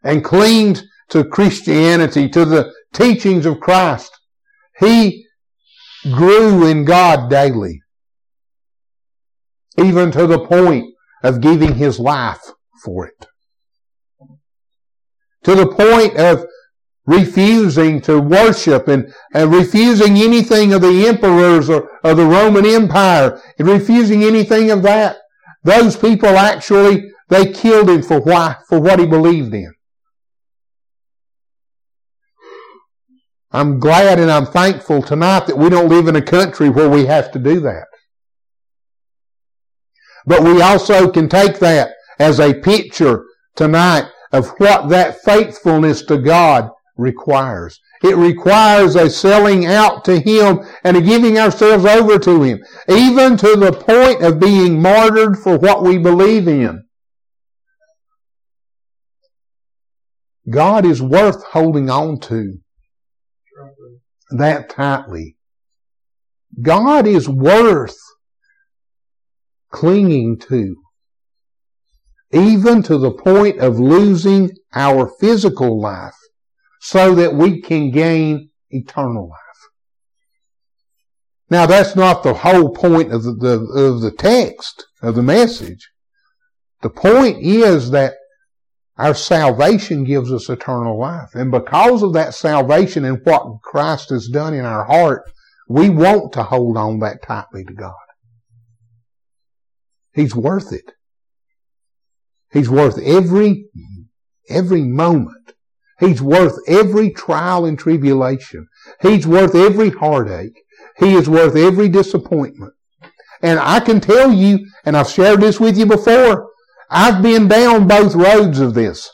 and 0.03 0.25
clinged 0.25 0.85
to 1.11 1.25
Christianity, 1.25 2.29
to 2.31 2.45
the 2.45 2.73
teachings 2.95 3.47
of 3.47 3.61
Christ. 3.61 4.11
He 4.79 5.27
grew 6.13 6.67
in 6.67 6.85
God 6.85 7.29
daily, 7.29 7.81
even 9.77 10.13
to 10.13 10.27
the 10.27 10.39
point 10.47 10.95
of 11.23 11.41
giving 11.41 11.75
his 11.75 11.99
life 11.99 12.43
for 12.85 13.07
it. 13.07 13.27
To 15.47 15.55
the 15.55 15.69
point 15.69 16.17
of 16.17 16.45
refusing 17.07 18.01
to 18.01 18.21
worship 18.21 18.89
and, 18.89 19.15
and 19.33 19.55
refusing 19.55 20.17
anything 20.17 20.73
of 20.73 20.83
the 20.83 21.07
emperors 21.07 21.71
or 21.71 21.89
of 22.03 22.17
the 22.17 22.27
Roman 22.27 22.67
Empire 22.67 23.41
and 23.57 23.69
refusing 23.69 24.25
anything 24.25 24.73
of 24.73 24.83
that. 24.83 25.19
Those 25.63 25.97
people 25.97 26.31
actually, 26.31 27.13
they 27.29 27.53
killed 27.53 27.89
him 27.89 28.03
for 28.03 28.19
why, 28.21 28.57
for 28.69 28.81
what 28.81 28.99
he 28.99 29.07
believed 29.07 29.55
in. 29.55 29.73
I'm 33.53 33.79
glad 33.79 34.19
and 34.19 34.33
I'm 34.33 34.47
thankful 34.47 35.01
tonight 35.01 35.47
that 35.47 35.59
we 35.59 35.69
don't 35.69 35.89
live 35.89 36.09
in 36.09 36.17
a 36.17 36.23
country 36.23 36.71
where 36.71 36.91
we 36.91 37.07
have 37.07 37.31
to 37.31 37.39
do 37.39 37.61
that. 37.61 37.87
But 40.27 40.43
we 40.43 40.61
also 40.61 41.09
can 41.09 41.29
take 41.29 41.61
that 41.61 41.93
as 42.19 42.41
a 42.41 42.53
picture 42.53 43.25
tonight 43.55 44.11
of 44.33 44.49
what 44.59 44.89
that 44.89 45.21
faithfulness 45.23 46.03
to 46.07 46.19
God 46.19 46.71
requires. 46.97 47.81
It 48.03 48.17
requires 48.17 48.97
a 48.97 49.11
selling 49.11 49.67
out 49.67 50.05
to 50.07 50.21
Him 50.21 50.61
and 50.85 50.97
a 50.97 51.01
giving 51.01 51.39
ourselves 51.39 51.85
over 51.85 52.19
to 52.19 52.43
Him, 52.43 52.61
even 52.89 53.37
to 53.39 53.57
the 53.57 53.73
point 53.73 54.23
of 54.23 54.41
being 54.41 54.81
martyred 54.81 55.39
for 55.39 55.59
what 55.59 55.83
we 55.83 55.99
believe 55.99 56.49
in. 56.49 56.85
God 60.49 60.87
is 60.87 61.03
worth 61.03 61.43
holding 61.45 61.91
on 61.91 62.21
to 62.21 62.61
that 64.31 64.71
tightly. 64.71 65.37
God 66.61 67.07
is 67.07 67.29
worth 67.29 67.97
clinging 69.71 70.39
to, 70.49 70.77
even 72.33 72.83
to 72.83 72.99
the 72.99 73.13
point 73.13 73.61
of 73.61 73.79
losing 73.79 74.51
our 74.75 75.11
physical 75.21 75.81
life 75.81 76.15
so 76.81 77.15
that 77.15 77.35
we 77.35 77.61
can 77.61 77.91
gain 77.91 78.51
eternal 78.71 79.29
life. 79.29 79.41
Now 81.49 81.67
that's 81.67 81.95
not 81.95 82.23
the 82.23 82.35
whole 82.35 82.75
point 82.75 83.13
of 83.13 83.23
the, 83.23 83.33
the, 83.33 83.61
of 83.81 84.01
the 84.01 84.11
text, 84.11 84.87
of 85.03 85.15
the 85.15 85.23
message. 85.23 85.89
The 86.83 86.91
point 86.91 87.39
is 87.41 87.91
that 87.93 88.15
our 88.99 89.15
salvation 89.15 90.05
gives 90.05 90.33
us 90.33 90.49
eternal 90.49 90.99
life. 90.99 91.35
And 91.35 91.51
because 91.51 92.03
of 92.03 92.15
that 92.15 92.35
salvation 92.35 93.05
and 93.05 93.21
what 93.25 93.61
Christ 93.63 94.11
has 94.11 94.29
done 94.29 94.55
in 94.55 94.65
our 94.65 94.85
heart, 94.85 95.23
we 95.69 95.91
want 95.91 96.33
to 96.35 96.43
hold 96.43 96.77
on 96.77 97.01
that 97.01 97.23
tightly 97.23 97.65
to 97.65 97.75
God. 97.75 97.95
He's 100.15 100.35
worth 100.35 100.73
it. 100.73 100.93
He's 102.53 102.71
worth 102.71 102.99
every, 102.99 103.67
every 104.49 104.83
moment. 104.83 105.53
He's 105.99 106.21
worth 106.21 106.57
every 106.69 107.11
trial 107.11 107.65
and 107.65 107.79
tribulation. 107.79 108.67
He's 109.01 109.27
worth 109.27 109.55
every 109.55 109.91
heartache. 109.91 110.63
He 110.99 111.15
is 111.15 111.29
worth 111.29 111.57
every 111.57 111.89
disappointment. 111.89 112.75
And 113.43 113.59
I 113.59 113.81
can 113.81 114.01
tell 114.01 114.33
you, 114.33 114.67
and 114.85 114.97
I've 114.97 115.11
shared 115.11 115.41
this 115.41 115.61
with 115.61 115.77
you 115.77 115.87
before, 115.87 116.51
I've 116.91 117.23
been 117.23 117.49
down 117.49 117.89
both 117.89 118.15
roads 118.15 118.61
of 118.61 118.75
this. 118.75 119.11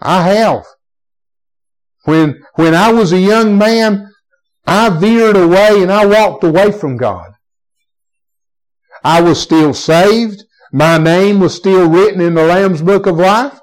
I 0.00 0.22
have. 0.22 0.64
When, 2.04 2.40
when 2.54 2.74
I 2.74 2.92
was 2.92 3.12
a 3.12 3.18
young 3.18 3.58
man, 3.58 4.10
I 4.66 4.88
veered 4.90 5.36
away 5.36 5.82
and 5.82 5.92
I 5.92 6.06
walked 6.06 6.44
away 6.44 6.72
from 6.72 6.96
God. 6.96 7.32
I 9.02 9.20
was 9.20 9.40
still 9.40 9.74
saved. 9.74 10.44
My 10.72 10.98
name 10.98 11.40
was 11.40 11.54
still 11.54 11.88
written 11.88 12.20
in 12.20 12.34
the 12.34 12.44
Lamb's 12.44 12.82
Book 12.82 13.06
of 13.06 13.16
Life. 13.16 13.60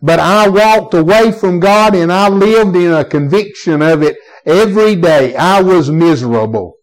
But 0.00 0.20
I 0.20 0.48
walked 0.48 0.94
away 0.94 1.32
from 1.32 1.58
God 1.60 1.94
and 1.94 2.12
I 2.12 2.28
lived 2.28 2.76
in 2.76 2.92
a 2.92 3.04
conviction 3.04 3.82
of 3.82 4.02
it 4.02 4.16
every 4.46 4.94
day. 4.94 5.34
I 5.34 5.60
was 5.60 5.90
miserable. 5.90 6.74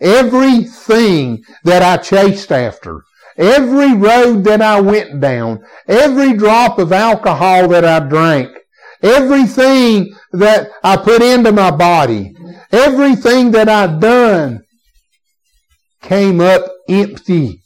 Everything 0.00 1.42
that 1.64 1.82
I 1.82 1.96
chased 1.96 2.52
after, 2.52 3.02
every 3.36 3.92
road 3.94 4.44
that 4.44 4.62
I 4.62 4.80
went 4.80 5.20
down, 5.20 5.64
every 5.88 6.34
drop 6.34 6.78
of 6.78 6.92
alcohol 6.92 7.68
that 7.68 7.84
I 7.84 7.98
drank, 7.98 8.56
everything 9.02 10.14
that 10.32 10.70
I 10.84 10.96
put 10.96 11.20
into 11.20 11.50
my 11.50 11.72
body, 11.72 12.36
everything 12.70 13.50
that 13.50 13.68
I'd 13.68 13.98
done 13.98 14.62
came 16.02 16.40
up 16.40 16.70
empty. 16.88 17.60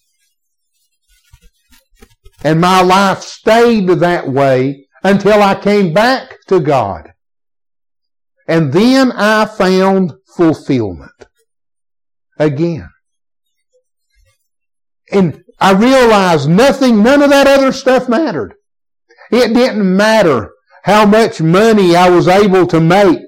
And 2.45 2.61
my 2.61 2.83
life 2.83 3.21
stayed 3.21 3.89
that 3.89 4.29
way 4.29 4.87
until 5.05 5.43
I 5.43 5.55
came 5.55 5.93
back 5.93 6.39
to 6.49 6.61
God. 6.61 7.13
And 8.49 8.73
then 8.73 9.13
I 9.13 9.47
found 9.47 10.15
fulfillment 10.37 11.27
again. 12.39 12.89
And 15.11 15.45
I 15.61 15.73
realized 15.73 16.49
nothing, 16.49 17.03
none 17.03 17.23
of 17.23 17.31
that 17.31 17.47
other 17.47 17.71
stuff 17.73 18.09
mattered. 18.09 18.55
It 19.31 19.55
didn't 19.55 19.97
matter 19.97 20.53
how 20.83 21.07
much 21.07 21.41
money 21.41 21.95
I 21.95 22.11
was 22.11 22.27
able 22.27 22.67
to 22.67 22.81
make. 22.81 23.21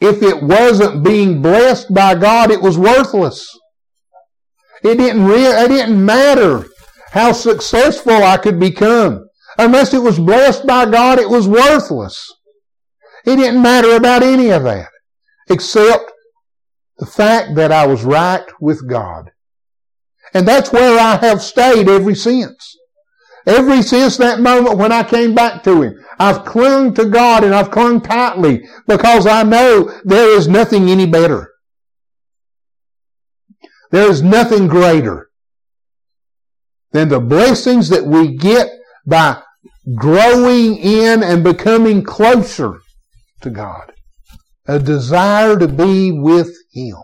If 0.00 0.22
it 0.22 0.42
wasn't 0.42 1.04
being 1.04 1.42
blessed 1.42 1.92
by 1.94 2.14
God, 2.14 2.50
it 2.50 2.62
was 2.62 2.76
worthless. 2.76 3.46
It 4.82 4.96
didn't 4.96 5.24
re- 5.24 5.44
it 5.44 5.68
didn't 5.68 6.04
matter 6.04 6.66
how 7.10 7.32
successful 7.32 8.22
I 8.22 8.36
could 8.36 8.58
become. 8.58 9.28
Unless 9.58 9.94
it 9.94 10.02
was 10.02 10.18
blessed 10.18 10.66
by 10.66 10.88
God, 10.88 11.18
it 11.18 11.28
was 11.28 11.48
worthless. 11.48 12.32
It 13.26 13.36
didn't 13.36 13.62
matter 13.62 13.96
about 13.96 14.22
any 14.22 14.50
of 14.50 14.62
that, 14.62 14.88
except 15.48 16.10
the 16.98 17.06
fact 17.06 17.56
that 17.56 17.72
I 17.72 17.86
was 17.86 18.04
right 18.04 18.44
with 18.60 18.88
God. 18.88 19.30
And 20.32 20.46
that's 20.46 20.72
where 20.72 20.98
I 20.98 21.16
have 21.16 21.42
stayed 21.42 21.88
ever 21.88 22.14
since. 22.14 22.76
Ever 23.46 23.82
since 23.82 24.16
that 24.18 24.40
moment 24.40 24.78
when 24.78 24.92
I 24.92 25.02
came 25.02 25.34
back 25.34 25.62
to 25.64 25.82
Him, 25.82 26.04
I've 26.18 26.44
clung 26.44 26.94
to 26.94 27.06
God 27.06 27.42
and 27.42 27.54
I've 27.54 27.70
clung 27.70 28.00
tightly 28.00 28.66
because 28.86 29.26
I 29.26 29.42
know 29.42 29.90
there 30.04 30.36
is 30.36 30.46
nothing 30.46 30.88
any 30.88 31.06
better. 31.06 31.50
There 33.90 34.08
is 34.08 34.22
nothing 34.22 34.68
greater 34.68 35.29
than 36.92 37.08
the 37.08 37.20
blessings 37.20 37.88
that 37.88 38.04
we 38.04 38.36
get 38.36 38.68
by 39.06 39.42
growing 39.94 40.76
in 40.76 41.22
and 41.22 41.44
becoming 41.44 42.02
closer 42.02 42.80
to 43.40 43.50
God. 43.50 43.92
A 44.66 44.78
desire 44.78 45.58
to 45.58 45.68
be 45.68 46.12
with 46.12 46.54
Him. 46.72 46.96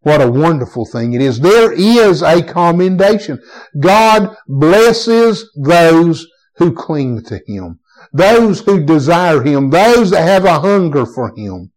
What 0.00 0.20
a 0.20 0.30
wonderful 0.30 0.84
thing 0.84 1.14
it 1.14 1.22
is. 1.22 1.40
There 1.40 1.72
is 1.72 2.22
a 2.22 2.42
commendation. 2.42 3.40
God 3.80 4.36
blesses 4.46 5.50
those 5.56 6.26
who 6.56 6.72
cling 6.72 7.22
to 7.24 7.40
Him, 7.46 7.80
those 8.12 8.60
who 8.60 8.84
desire 8.84 9.42
Him, 9.42 9.70
those 9.70 10.10
that 10.10 10.22
have 10.22 10.44
a 10.44 10.60
hunger 10.60 11.06
for 11.06 11.34
Him. 11.36 11.72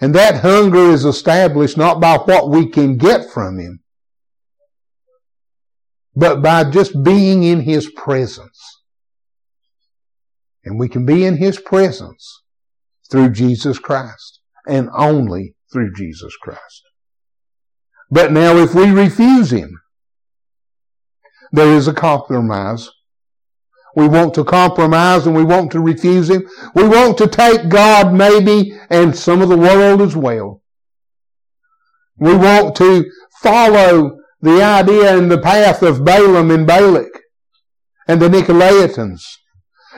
And 0.00 0.14
that 0.14 0.42
hunger 0.42 0.90
is 0.90 1.04
established 1.04 1.76
not 1.76 2.00
by 2.00 2.16
what 2.16 2.50
we 2.50 2.68
can 2.68 2.96
get 2.96 3.30
from 3.30 3.58
Him, 3.58 3.80
but 6.18 6.42
by 6.42 6.68
just 6.68 7.04
being 7.04 7.44
in 7.44 7.60
His 7.60 7.88
presence. 7.92 8.82
And 10.64 10.76
we 10.76 10.88
can 10.88 11.06
be 11.06 11.24
in 11.24 11.36
His 11.36 11.60
presence 11.60 12.42
through 13.08 13.30
Jesus 13.30 13.78
Christ 13.78 14.40
and 14.66 14.90
only 14.92 15.54
through 15.72 15.94
Jesus 15.94 16.36
Christ. 16.42 16.82
But 18.10 18.32
now 18.32 18.56
if 18.56 18.74
we 18.74 18.90
refuse 18.90 19.52
Him, 19.52 19.80
there 21.52 21.72
is 21.72 21.86
a 21.86 21.94
compromise. 21.94 22.90
We 23.94 24.08
want 24.08 24.34
to 24.34 24.44
compromise 24.44 25.24
and 25.24 25.36
we 25.36 25.44
want 25.44 25.70
to 25.72 25.80
refuse 25.80 26.28
Him. 26.28 26.48
We 26.74 26.88
want 26.88 27.16
to 27.18 27.28
take 27.28 27.68
God 27.68 28.12
maybe 28.12 28.76
and 28.90 29.14
some 29.16 29.40
of 29.40 29.48
the 29.48 29.56
world 29.56 30.02
as 30.02 30.16
well. 30.16 30.62
We 32.16 32.34
want 32.34 32.74
to 32.76 33.04
follow 33.40 34.17
the 34.40 34.62
idea 34.62 35.16
and 35.16 35.30
the 35.30 35.40
path 35.40 35.82
of 35.82 36.04
Balaam 36.04 36.50
and 36.50 36.66
Balak 36.66 37.10
and 38.06 38.20
the 38.20 38.28
Nicolaitans. 38.28 39.22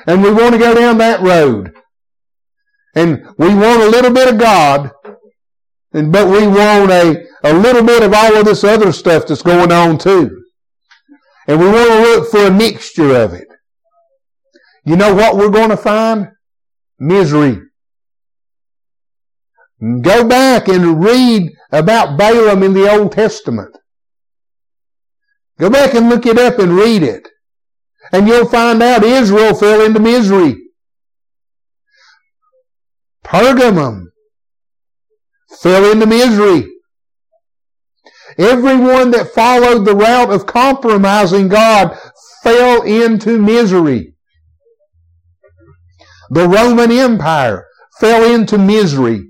And 0.07 0.23
we 0.23 0.33
want 0.33 0.53
to 0.53 0.59
go 0.59 0.75
down 0.75 0.99
that 0.99 1.21
road. 1.21 1.73
And 2.95 3.27
we 3.39 3.55
want 3.55 3.83
a 3.83 3.89
little 3.89 4.13
bit 4.13 4.33
of 4.33 4.39
God, 4.39 4.91
and, 5.93 6.13
but 6.13 6.27
we 6.27 6.47
want 6.47 6.91
a, 6.91 7.25
a 7.45 7.53
little 7.53 7.85
bit 7.85 8.03
of 8.03 8.13
all 8.13 8.37
of 8.37 8.45
this 8.45 8.65
other 8.65 8.93
stuff 8.93 9.27
that's 9.27 9.43
going 9.43 9.71
on 9.71 9.99
too. 9.99 10.43
And 11.47 11.61
we 11.61 11.67
want 11.67 11.89
to 11.89 12.01
look 12.01 12.31
for 12.31 12.47
a 12.47 12.51
mixture 12.51 13.15
of 13.15 13.33
it. 13.33 13.47
You 14.85 14.97
know 14.97 15.15
what 15.15 15.37
we're 15.37 15.51
going 15.51 15.71
to 15.71 15.77
find? 15.77 16.31
Misery. 16.99 17.61
Go 19.81 20.27
back 20.29 20.69
and 20.69 21.03
read 21.03 21.53
about 21.73 22.19
Balaam 22.19 22.63
in 22.63 22.73
the 22.73 22.91
Old 22.91 23.13
Testament. 23.13 23.77
Go 25.61 25.69
back 25.69 25.95
and 25.95 26.09
look 26.09 26.25
it 26.25 26.39
up 26.39 26.59
and 26.59 26.75
read 26.75 27.03
it. 27.03 27.29
And 28.13 28.27
you'll 28.27 28.49
find 28.49 28.83
out 28.83 29.05
Israel 29.05 29.55
fell 29.55 29.85
into 29.85 30.01
misery. 30.01 30.57
Pergamum 33.23 34.07
fell 35.61 35.93
into 35.93 36.07
misery. 36.07 36.67
Everyone 38.39 39.11
that 39.11 39.35
followed 39.35 39.85
the 39.85 39.95
route 39.95 40.31
of 40.31 40.47
compromising 40.47 41.49
God 41.49 41.97
fell 42.43 42.83
into 42.83 43.39
misery. 43.39 44.15
The 46.31 46.49
Roman 46.49 46.91
Empire 46.91 47.67
fell 47.99 48.25
into 48.25 48.57
misery 48.57 49.29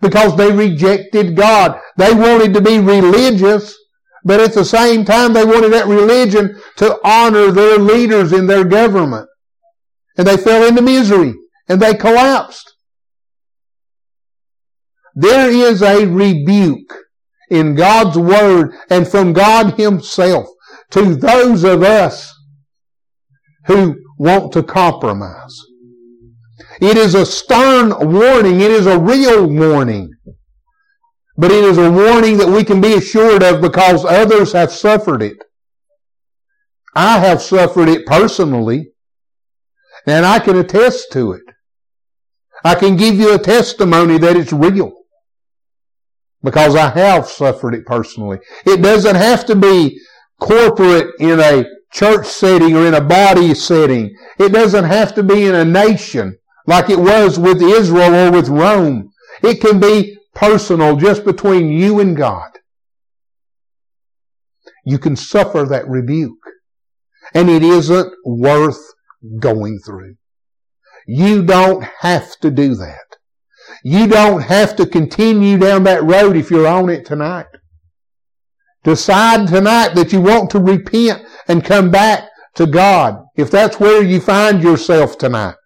because 0.00 0.36
they 0.36 0.50
rejected 0.50 1.36
God. 1.36 1.80
They 1.96 2.12
wanted 2.12 2.54
to 2.54 2.60
be 2.60 2.78
religious, 2.78 3.77
but 4.24 4.40
at 4.40 4.54
the 4.54 4.64
same 4.64 5.04
time 5.04 5.32
they 5.32 5.44
wanted 5.44 5.72
that 5.72 5.86
religion 5.86 6.60
to 6.76 6.98
honor 7.04 7.50
their 7.50 7.78
leaders 7.78 8.32
in 8.32 8.46
their 8.46 8.64
government. 8.64 9.28
And 10.16 10.26
they 10.26 10.36
fell 10.36 10.66
into 10.66 10.82
misery 10.82 11.34
and 11.68 11.80
they 11.80 11.94
collapsed. 11.94 12.74
There 15.14 15.50
is 15.50 15.82
a 15.82 16.06
rebuke 16.06 16.94
in 17.50 17.74
God's 17.74 18.18
Word 18.18 18.72
and 18.90 19.06
from 19.06 19.32
God 19.32 19.74
Himself 19.74 20.46
to 20.90 21.14
those 21.14 21.64
of 21.64 21.82
us 21.82 22.32
who 23.66 23.96
want 24.18 24.52
to 24.52 24.62
compromise. 24.62 25.56
It 26.80 26.96
is 26.96 27.14
a 27.14 27.26
stern 27.26 27.90
warning. 28.12 28.60
It 28.60 28.70
is 28.70 28.86
a 28.86 28.98
real 28.98 29.46
warning. 29.46 30.10
But 31.38 31.52
it 31.52 31.62
is 31.62 31.78
a 31.78 31.90
warning 31.90 32.36
that 32.38 32.48
we 32.48 32.64
can 32.64 32.80
be 32.80 32.94
assured 32.94 33.44
of 33.44 33.62
because 33.62 34.04
others 34.04 34.52
have 34.52 34.72
suffered 34.72 35.22
it. 35.22 35.38
I 36.96 37.20
have 37.20 37.40
suffered 37.40 37.88
it 37.88 38.04
personally, 38.06 38.88
and 40.04 40.26
I 40.26 40.40
can 40.40 40.56
attest 40.56 41.12
to 41.12 41.32
it. 41.32 41.44
I 42.64 42.74
can 42.74 42.96
give 42.96 43.14
you 43.14 43.32
a 43.32 43.38
testimony 43.38 44.18
that 44.18 44.36
it's 44.36 44.52
real 44.52 44.92
because 46.42 46.74
I 46.74 46.90
have 46.90 47.28
suffered 47.28 47.74
it 47.74 47.86
personally. 47.86 48.38
It 48.66 48.82
doesn't 48.82 49.14
have 49.14 49.46
to 49.46 49.54
be 49.54 50.00
corporate 50.40 51.14
in 51.20 51.38
a 51.38 51.64
church 51.92 52.26
setting 52.26 52.76
or 52.76 52.84
in 52.84 52.94
a 52.94 53.00
body 53.00 53.54
setting. 53.54 54.12
It 54.40 54.52
doesn't 54.52 54.84
have 54.84 55.14
to 55.14 55.22
be 55.22 55.46
in 55.46 55.54
a 55.54 55.64
nation 55.64 56.36
like 56.66 56.90
it 56.90 56.98
was 56.98 57.38
with 57.38 57.62
Israel 57.62 58.14
or 58.14 58.32
with 58.32 58.48
Rome. 58.48 59.10
It 59.44 59.60
can 59.60 59.78
be 59.78 60.17
personal 60.38 60.96
just 60.96 61.24
between 61.24 61.68
you 61.68 61.98
and 61.98 62.16
God. 62.16 62.50
You 64.84 64.98
can 64.98 65.16
suffer 65.16 65.64
that 65.64 65.88
rebuke. 65.88 66.38
And 67.34 67.50
it 67.50 67.62
isn't 67.62 68.12
worth 68.24 68.80
going 69.40 69.80
through. 69.84 70.14
You 71.06 71.42
don't 71.42 71.84
have 72.00 72.38
to 72.40 72.50
do 72.50 72.74
that. 72.76 73.16
You 73.82 74.06
don't 74.06 74.42
have 74.42 74.76
to 74.76 74.86
continue 74.86 75.58
down 75.58 75.82
that 75.84 76.04
road 76.04 76.36
if 76.36 76.50
you're 76.50 76.66
on 76.66 76.88
it 76.88 77.04
tonight. 77.04 77.46
Decide 78.84 79.48
tonight 79.48 79.94
that 79.94 80.12
you 80.12 80.20
want 80.20 80.50
to 80.50 80.60
repent 80.60 81.22
and 81.48 81.64
come 81.64 81.90
back 81.90 82.28
to 82.54 82.66
God. 82.66 83.24
If 83.36 83.50
that's 83.50 83.78
where 83.78 84.02
you 84.02 84.20
find 84.20 84.62
yourself 84.62 85.18
tonight. 85.18 85.56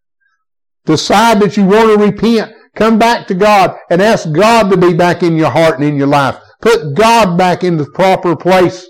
Decide 0.84 1.40
that 1.40 1.56
you 1.56 1.64
want 1.64 1.96
to 1.96 2.04
repent. 2.04 2.52
Come 2.74 2.98
back 2.98 3.26
to 3.26 3.34
God 3.34 3.76
and 3.90 4.00
ask 4.00 4.30
God 4.32 4.70
to 4.70 4.76
be 4.76 4.94
back 4.94 5.22
in 5.22 5.36
your 5.36 5.50
heart 5.50 5.76
and 5.76 5.84
in 5.84 5.96
your 5.96 6.06
life. 6.06 6.36
Put 6.60 6.94
God 6.94 7.36
back 7.36 7.64
in 7.64 7.76
the 7.76 7.90
proper 7.90 8.34
place. 8.34 8.88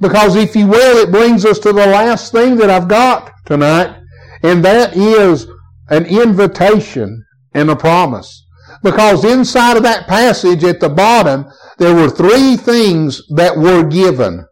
Because 0.00 0.36
if 0.36 0.56
you 0.56 0.66
will, 0.66 0.96
it 0.98 1.12
brings 1.12 1.44
us 1.44 1.58
to 1.60 1.72
the 1.72 1.86
last 1.86 2.32
thing 2.32 2.56
that 2.56 2.70
I've 2.70 2.88
got 2.88 3.30
tonight. 3.44 3.96
And 4.42 4.64
that 4.64 4.96
is 4.96 5.46
an 5.88 6.06
invitation 6.06 7.24
and 7.54 7.70
a 7.70 7.76
promise. 7.76 8.44
Because 8.82 9.24
inside 9.24 9.76
of 9.76 9.82
that 9.84 10.08
passage 10.08 10.64
at 10.64 10.80
the 10.80 10.88
bottom, 10.88 11.46
there 11.78 11.94
were 11.94 12.10
three 12.10 12.56
things 12.56 13.22
that 13.36 13.56
were 13.56 13.84
given. 13.84 14.46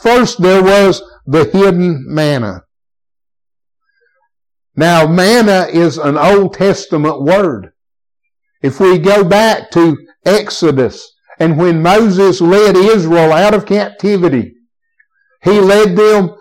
First, 0.00 0.42
there 0.42 0.62
was 0.62 1.02
the 1.26 1.44
hidden 1.44 2.04
manna. 2.08 2.62
Now, 4.74 5.06
manna 5.06 5.66
is 5.70 5.98
an 5.98 6.16
Old 6.16 6.54
Testament 6.54 7.22
word. 7.22 7.72
If 8.62 8.80
we 8.80 8.98
go 8.98 9.24
back 9.24 9.70
to 9.72 9.98
Exodus 10.24 11.12
and 11.38 11.58
when 11.58 11.82
Moses 11.82 12.40
led 12.40 12.76
Israel 12.76 13.32
out 13.32 13.54
of 13.54 13.66
captivity, 13.66 14.54
he 15.42 15.60
led 15.60 15.96
them 15.96 16.34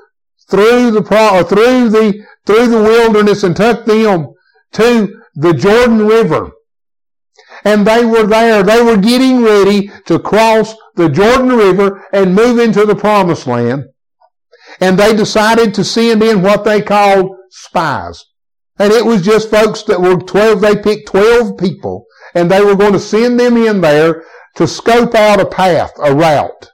through 0.49 0.91
the 0.91 1.01
through 1.49 1.89
the 1.89 2.23
through 2.45 2.67
the 2.67 2.81
wilderness 2.81 3.43
and 3.43 3.55
took 3.55 3.85
them 3.85 4.33
to 4.73 5.21
the 5.35 5.53
Jordan 5.53 6.05
River. 6.07 6.51
And 7.63 7.85
they 7.85 8.05
were 8.05 8.25
there. 8.25 8.63
They 8.63 8.81
were 8.81 8.97
getting 8.97 9.43
ready 9.43 9.91
to 10.05 10.19
cross 10.19 10.75
the 10.95 11.09
Jordan 11.09 11.49
River 11.49 12.07
and 12.11 12.35
move 12.35 12.59
into 12.59 12.85
the 12.85 12.95
promised 12.95 13.47
land. 13.47 13.85
And 14.79 14.97
they 14.97 15.15
decided 15.15 15.73
to 15.75 15.83
send 15.83 16.23
in 16.23 16.41
what 16.41 16.63
they 16.63 16.81
called 16.81 17.35
spies. 17.51 18.23
And 18.79 18.91
it 18.91 19.05
was 19.05 19.21
just 19.21 19.51
folks 19.51 19.83
that 19.83 20.01
were 20.01 20.17
12, 20.17 20.61
they 20.61 20.75
picked 20.75 21.09
12 21.09 21.57
people 21.57 22.05
and 22.33 22.49
they 22.49 22.63
were 22.63 22.75
going 22.75 22.93
to 22.93 22.99
send 22.99 23.39
them 23.39 23.57
in 23.57 23.81
there 23.81 24.23
to 24.55 24.67
scope 24.67 25.13
out 25.13 25.39
a 25.39 25.45
path, 25.45 25.91
a 26.03 26.13
route. 26.13 26.71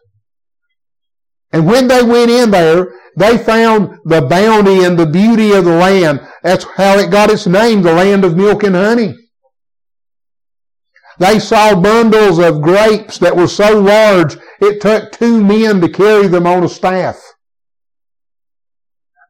And 1.52 1.66
when 1.66 1.88
they 1.88 2.04
went 2.04 2.32
in 2.32 2.52
there, 2.52 2.94
they 3.16 3.38
found 3.38 3.98
the 4.06 4.22
bounty 4.22 4.84
and 4.84 4.98
the 4.98 5.06
beauty 5.06 5.52
of 5.54 5.66
the 5.66 5.76
land. 5.76 6.22
That's 6.44 6.66
how 6.76 6.98
it 7.00 7.12
got 7.12 7.32
its 7.32 7.48
name, 7.48 7.82
the 7.82 7.94
land 7.94 8.24
of 8.24 8.38
milk 8.38 8.64
and 8.64 8.76
honey. 8.76 9.16
They 11.20 11.40
saw 11.40 11.80
bundles 11.80 12.38
of 12.38 12.62
grapes 12.62 13.18
that 13.18 13.36
were 13.36 13.48
so 13.48 13.80
large 13.80 14.38
it 14.62 14.82
took 14.82 15.12
two 15.12 15.44
men 15.44 15.82
to 15.82 15.90
carry 15.90 16.28
them 16.28 16.46
on 16.46 16.64
a 16.64 16.70
staff. 16.70 17.20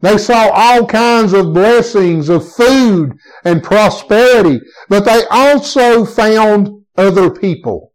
They 0.02 0.18
saw 0.18 0.50
all 0.54 0.86
kinds 0.86 1.34
of 1.34 1.54
blessings 1.54 2.30
of 2.30 2.52
food 2.52 3.14
and 3.44 3.64
prosperity, 3.64 4.62
but 4.90 5.06
they 5.06 5.24
also 5.32 6.06
found 6.06 6.70
other 6.96 7.32
people. 7.32 7.94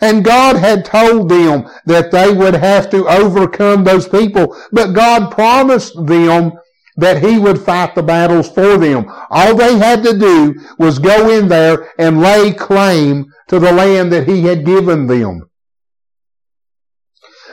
And 0.00 0.24
God 0.24 0.56
had 0.56 0.84
told 0.84 1.28
them 1.28 1.68
that 1.86 2.10
they 2.10 2.32
would 2.32 2.54
have 2.54 2.90
to 2.90 3.08
overcome 3.08 3.84
those 3.84 4.08
people, 4.08 4.56
but 4.72 4.92
God 4.92 5.30
promised 5.30 5.94
them 6.06 6.52
that 6.96 7.22
He 7.22 7.38
would 7.38 7.60
fight 7.60 7.94
the 7.94 8.02
battles 8.02 8.50
for 8.50 8.76
them. 8.76 9.06
All 9.30 9.54
they 9.54 9.78
had 9.78 10.02
to 10.04 10.18
do 10.18 10.54
was 10.78 10.98
go 10.98 11.30
in 11.30 11.48
there 11.48 11.92
and 11.98 12.20
lay 12.20 12.52
claim 12.52 13.26
to 13.48 13.58
the 13.58 13.72
land 13.72 14.12
that 14.12 14.28
He 14.28 14.42
had 14.42 14.66
given 14.66 15.06
them 15.06 15.47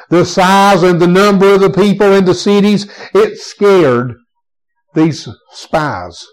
the 0.09 0.25
size 0.25 0.83
and 0.83 1.01
the 1.01 1.07
number 1.07 1.53
of 1.53 1.61
the 1.61 1.69
people 1.69 2.13
in 2.13 2.25
the 2.25 2.33
cities, 2.33 2.87
it 3.13 3.37
scared 3.37 4.15
these 4.93 5.27
spies. 5.51 6.25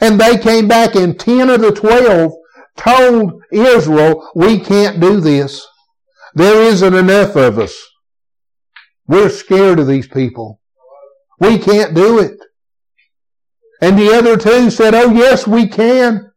And 0.00 0.20
they 0.20 0.38
came 0.38 0.68
back 0.68 0.94
and 0.94 1.18
10 1.18 1.50
of 1.50 1.60
the 1.60 1.72
12 1.72 2.32
told 2.76 3.42
Israel, 3.52 4.30
we 4.34 4.58
can't 4.58 5.00
do 5.00 5.20
this. 5.20 5.66
There 6.34 6.62
isn't 6.62 6.94
enough 6.94 7.36
of 7.36 7.58
us. 7.58 7.74
We're 9.06 9.28
scared 9.28 9.78
of 9.78 9.86
these 9.86 10.08
people. 10.08 10.60
We 11.38 11.58
can't 11.58 11.94
do 11.94 12.18
it. 12.18 12.38
And 13.80 13.98
the 13.98 14.12
other 14.14 14.36
two 14.36 14.70
said, 14.70 14.94
oh 14.94 15.12
yes, 15.12 15.46
we 15.46 15.66
can. 15.66 16.30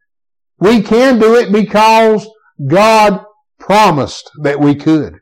We 0.58 0.82
can 0.82 1.18
do 1.18 1.36
it 1.36 1.52
because 1.52 2.28
God 2.66 3.24
promised 3.58 4.30
that 4.42 4.60
we 4.60 4.74
could. 4.74 5.20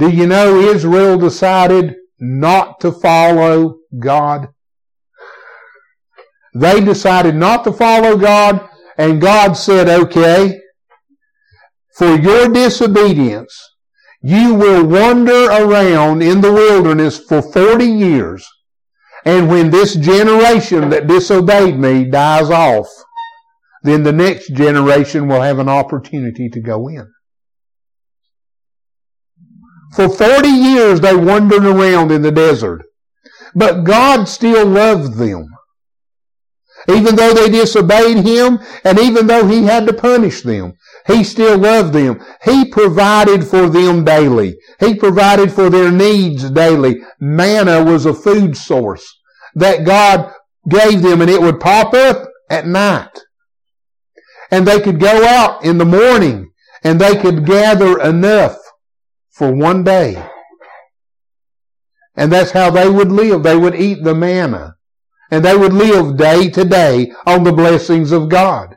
Do 0.00 0.08
you 0.08 0.26
know 0.26 0.58
Israel 0.58 1.18
decided 1.18 1.94
not 2.18 2.80
to 2.80 2.90
follow 2.90 3.80
God? 3.98 4.48
They 6.54 6.80
decided 6.80 7.34
not 7.34 7.64
to 7.64 7.72
follow 7.72 8.16
God, 8.16 8.66
and 8.96 9.20
God 9.20 9.52
said, 9.52 9.90
okay, 9.90 10.58
for 11.96 12.16
your 12.16 12.48
disobedience, 12.48 13.54
you 14.22 14.54
will 14.54 14.86
wander 14.86 15.44
around 15.50 16.22
in 16.22 16.40
the 16.40 16.52
wilderness 16.52 17.18
for 17.18 17.42
40 17.42 17.84
years, 17.84 18.48
and 19.26 19.50
when 19.50 19.70
this 19.70 19.96
generation 19.96 20.88
that 20.88 21.08
disobeyed 21.08 21.78
me 21.78 22.04
dies 22.04 22.48
off, 22.48 22.88
then 23.82 24.02
the 24.02 24.12
next 24.12 24.48
generation 24.54 25.28
will 25.28 25.42
have 25.42 25.58
an 25.58 25.68
opportunity 25.68 26.48
to 26.48 26.60
go 26.60 26.88
in. 26.88 27.06
For 29.94 30.08
40 30.08 30.48
years 30.48 31.00
they 31.00 31.14
wandered 31.14 31.64
around 31.64 32.12
in 32.12 32.22
the 32.22 32.30
desert. 32.30 32.82
But 33.54 33.84
God 33.84 34.28
still 34.28 34.66
loved 34.66 35.14
them. 35.14 35.48
Even 36.88 37.16
though 37.16 37.34
they 37.34 37.50
disobeyed 37.50 38.24
Him, 38.24 38.58
and 38.84 38.98
even 38.98 39.26
though 39.26 39.46
He 39.46 39.64
had 39.64 39.86
to 39.86 39.92
punish 39.92 40.42
them. 40.42 40.74
He 41.06 41.24
still 41.24 41.58
loved 41.58 41.92
them. 41.92 42.22
He 42.44 42.70
provided 42.70 43.46
for 43.46 43.68
them 43.68 44.04
daily. 44.04 44.56
He 44.78 44.94
provided 44.94 45.52
for 45.52 45.70
their 45.70 45.90
needs 45.90 46.48
daily. 46.50 47.02
Manna 47.18 47.82
was 47.82 48.06
a 48.06 48.14
food 48.14 48.56
source 48.56 49.06
that 49.54 49.84
God 49.84 50.32
gave 50.68 51.02
them 51.02 51.20
and 51.20 51.30
it 51.30 51.40
would 51.40 51.58
pop 51.58 51.94
up 51.94 52.28
at 52.48 52.66
night. 52.66 53.18
And 54.50 54.66
they 54.66 54.80
could 54.80 55.00
go 55.00 55.24
out 55.24 55.64
in 55.64 55.78
the 55.78 55.84
morning 55.84 56.50
and 56.84 57.00
they 57.00 57.16
could 57.16 57.46
gather 57.46 58.00
enough 58.00 58.59
for 59.40 59.54
one 59.54 59.82
day. 59.82 60.22
And 62.14 62.30
that's 62.30 62.50
how 62.50 62.70
they 62.70 62.90
would 62.90 63.10
live. 63.10 63.42
They 63.42 63.56
would 63.56 63.74
eat 63.74 64.04
the 64.04 64.14
manna. 64.14 64.74
And 65.30 65.42
they 65.42 65.56
would 65.56 65.72
live 65.72 66.18
day 66.18 66.50
to 66.50 66.62
day 66.62 67.10
on 67.24 67.44
the 67.44 67.52
blessings 67.52 68.12
of 68.12 68.28
God. 68.28 68.76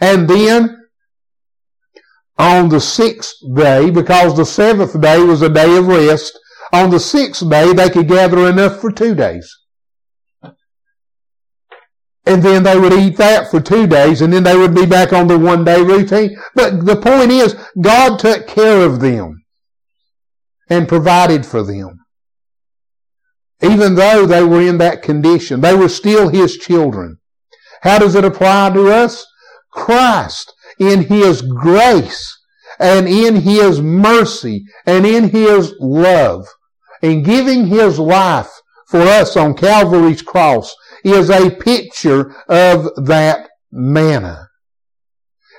And 0.00 0.28
then 0.28 0.76
on 2.36 2.68
the 2.68 2.80
sixth 2.80 3.36
day, 3.54 3.90
because 3.90 4.36
the 4.36 4.44
seventh 4.44 5.00
day 5.00 5.20
was 5.20 5.40
a 5.40 5.48
day 5.48 5.76
of 5.76 5.86
rest, 5.86 6.36
on 6.72 6.90
the 6.90 6.98
sixth 6.98 7.48
day 7.48 7.72
they 7.72 7.90
could 7.90 8.08
gather 8.08 8.48
enough 8.48 8.80
for 8.80 8.90
two 8.90 9.14
days. 9.14 9.56
And 12.26 12.42
then 12.42 12.64
they 12.64 12.76
would 12.76 12.92
eat 12.92 13.18
that 13.18 13.52
for 13.52 13.60
two 13.60 13.86
days 13.86 14.20
and 14.20 14.32
then 14.32 14.42
they 14.42 14.56
would 14.56 14.74
be 14.74 14.86
back 14.86 15.12
on 15.12 15.28
the 15.28 15.38
one 15.38 15.64
day 15.64 15.80
routine. 15.80 16.36
But 16.56 16.86
the 16.86 16.96
point 16.96 17.30
is, 17.30 17.54
God 17.80 18.18
took 18.18 18.48
care 18.48 18.84
of 18.84 18.98
them 18.98 19.39
and 20.70 20.88
provided 20.88 21.44
for 21.44 21.62
them. 21.62 21.98
Even 23.60 23.96
though 23.96 24.24
they 24.24 24.42
were 24.42 24.62
in 24.62 24.78
that 24.78 25.02
condition, 25.02 25.60
they 25.60 25.74
were 25.74 25.88
still 25.88 26.28
His 26.28 26.56
children. 26.56 27.18
How 27.82 27.98
does 27.98 28.14
it 28.14 28.24
apply 28.24 28.70
to 28.70 28.88
us? 28.88 29.26
Christ, 29.72 30.54
in 30.78 31.02
His 31.02 31.42
grace 31.42 32.38
and 32.78 33.06
in 33.06 33.36
His 33.36 33.80
mercy 33.82 34.64
and 34.86 35.04
in 35.04 35.28
His 35.28 35.74
love, 35.80 36.46
in 37.02 37.22
giving 37.22 37.66
His 37.66 37.98
life 37.98 38.50
for 38.86 39.00
us 39.00 39.36
on 39.36 39.54
Calvary's 39.54 40.22
cross, 40.22 40.74
is 41.04 41.30
a 41.30 41.50
picture 41.50 42.34
of 42.48 42.88
that 43.06 43.48
manna. 43.70 44.49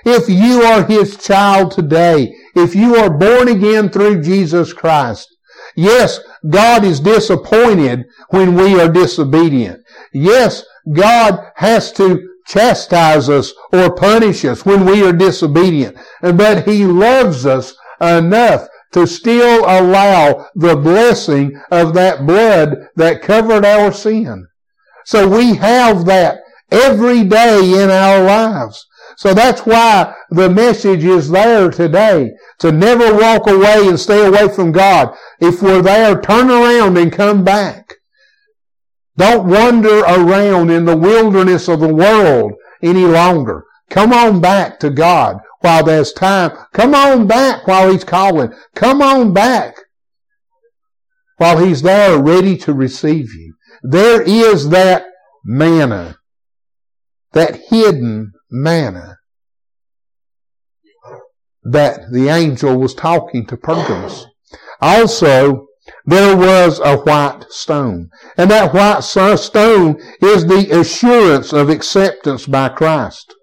If 0.04 0.28
you 0.28 0.62
are 0.62 0.84
His 0.84 1.16
child 1.16 1.72
today, 1.72 2.34
if 2.54 2.74
you 2.74 2.96
are 2.96 3.10
born 3.10 3.48
again 3.48 3.88
through 3.88 4.22
Jesus 4.22 4.72
Christ, 4.72 5.28
yes, 5.76 6.20
God 6.48 6.84
is 6.84 7.00
disappointed 7.00 8.04
when 8.30 8.54
we 8.54 8.80
are 8.80 8.90
disobedient. 8.90 9.80
Yes, 10.12 10.64
God 10.92 11.40
has 11.56 11.92
to 11.92 12.28
chastise 12.46 13.28
us 13.28 13.52
or 13.72 13.94
punish 13.94 14.44
us 14.44 14.66
when 14.66 14.84
we 14.84 15.04
are 15.04 15.12
disobedient. 15.12 15.96
But 16.20 16.66
He 16.66 16.84
loves 16.84 17.46
us 17.46 17.74
enough 18.00 18.68
to 18.92 19.06
still 19.06 19.60
allow 19.60 20.48
the 20.54 20.76
blessing 20.76 21.60
of 21.70 21.94
that 21.94 22.26
blood 22.26 22.88
that 22.96 23.22
covered 23.22 23.64
our 23.64 23.92
sin. 23.92 24.46
So 25.04 25.28
we 25.28 25.54
have 25.56 26.04
that 26.06 26.40
every 26.70 27.24
day 27.24 27.82
in 27.82 27.90
our 27.90 28.22
lives. 28.24 28.86
So 29.16 29.34
that's 29.34 29.62
why 29.62 30.14
the 30.30 30.48
message 30.48 31.04
is 31.04 31.30
there 31.30 31.70
today. 31.70 32.30
To 32.60 32.72
never 32.72 33.14
walk 33.14 33.46
away 33.46 33.88
and 33.88 33.98
stay 33.98 34.26
away 34.26 34.48
from 34.48 34.72
God. 34.72 35.14
If 35.40 35.62
we're 35.62 35.82
there, 35.82 36.20
turn 36.20 36.50
around 36.50 36.96
and 36.96 37.12
come 37.12 37.44
back. 37.44 37.94
Don't 39.16 39.46
wander 39.46 40.00
around 40.00 40.70
in 40.70 40.84
the 40.84 40.96
wilderness 40.96 41.68
of 41.68 41.80
the 41.80 41.92
world 41.92 42.52
any 42.82 43.04
longer. 43.04 43.64
Come 43.90 44.12
on 44.12 44.40
back 44.40 44.80
to 44.80 44.90
God 44.90 45.38
while 45.60 45.84
there's 45.84 46.12
time. 46.12 46.52
Come 46.72 46.94
on 46.94 47.26
back 47.26 47.66
while 47.66 47.90
He's 47.90 48.04
calling. 48.04 48.52
Come 48.74 49.02
on 49.02 49.34
back 49.34 49.76
while 51.36 51.58
He's 51.58 51.82
there 51.82 52.18
ready 52.18 52.56
to 52.58 52.72
receive 52.72 53.34
you. 53.34 53.54
There 53.82 54.22
is 54.22 54.70
that 54.70 55.04
manna, 55.44 56.16
that 57.32 57.56
hidden 57.68 58.32
manna 58.52 59.16
that 61.64 62.10
the 62.12 62.28
angel 62.28 62.76
was 62.76 62.94
talking 62.94 63.46
to 63.46 63.56
Pergamos. 63.56 64.26
Also, 64.80 65.66
there 66.04 66.36
was 66.36 66.80
a 66.84 66.98
white 66.98 67.44
stone. 67.50 68.10
And 68.36 68.50
that 68.50 68.74
white 68.74 69.02
stone 69.02 70.00
is 70.20 70.46
the 70.46 70.68
assurance 70.70 71.52
of 71.52 71.68
acceptance 71.68 72.46
by 72.46 72.68
Christ. 72.68 73.34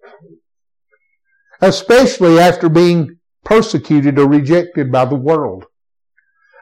Especially 1.61 2.39
after 2.39 2.69
being 2.69 3.17
persecuted 3.43 4.19
or 4.19 4.27
rejected 4.27 4.91
by 4.91 5.05
the 5.05 5.15
world. 5.15 5.65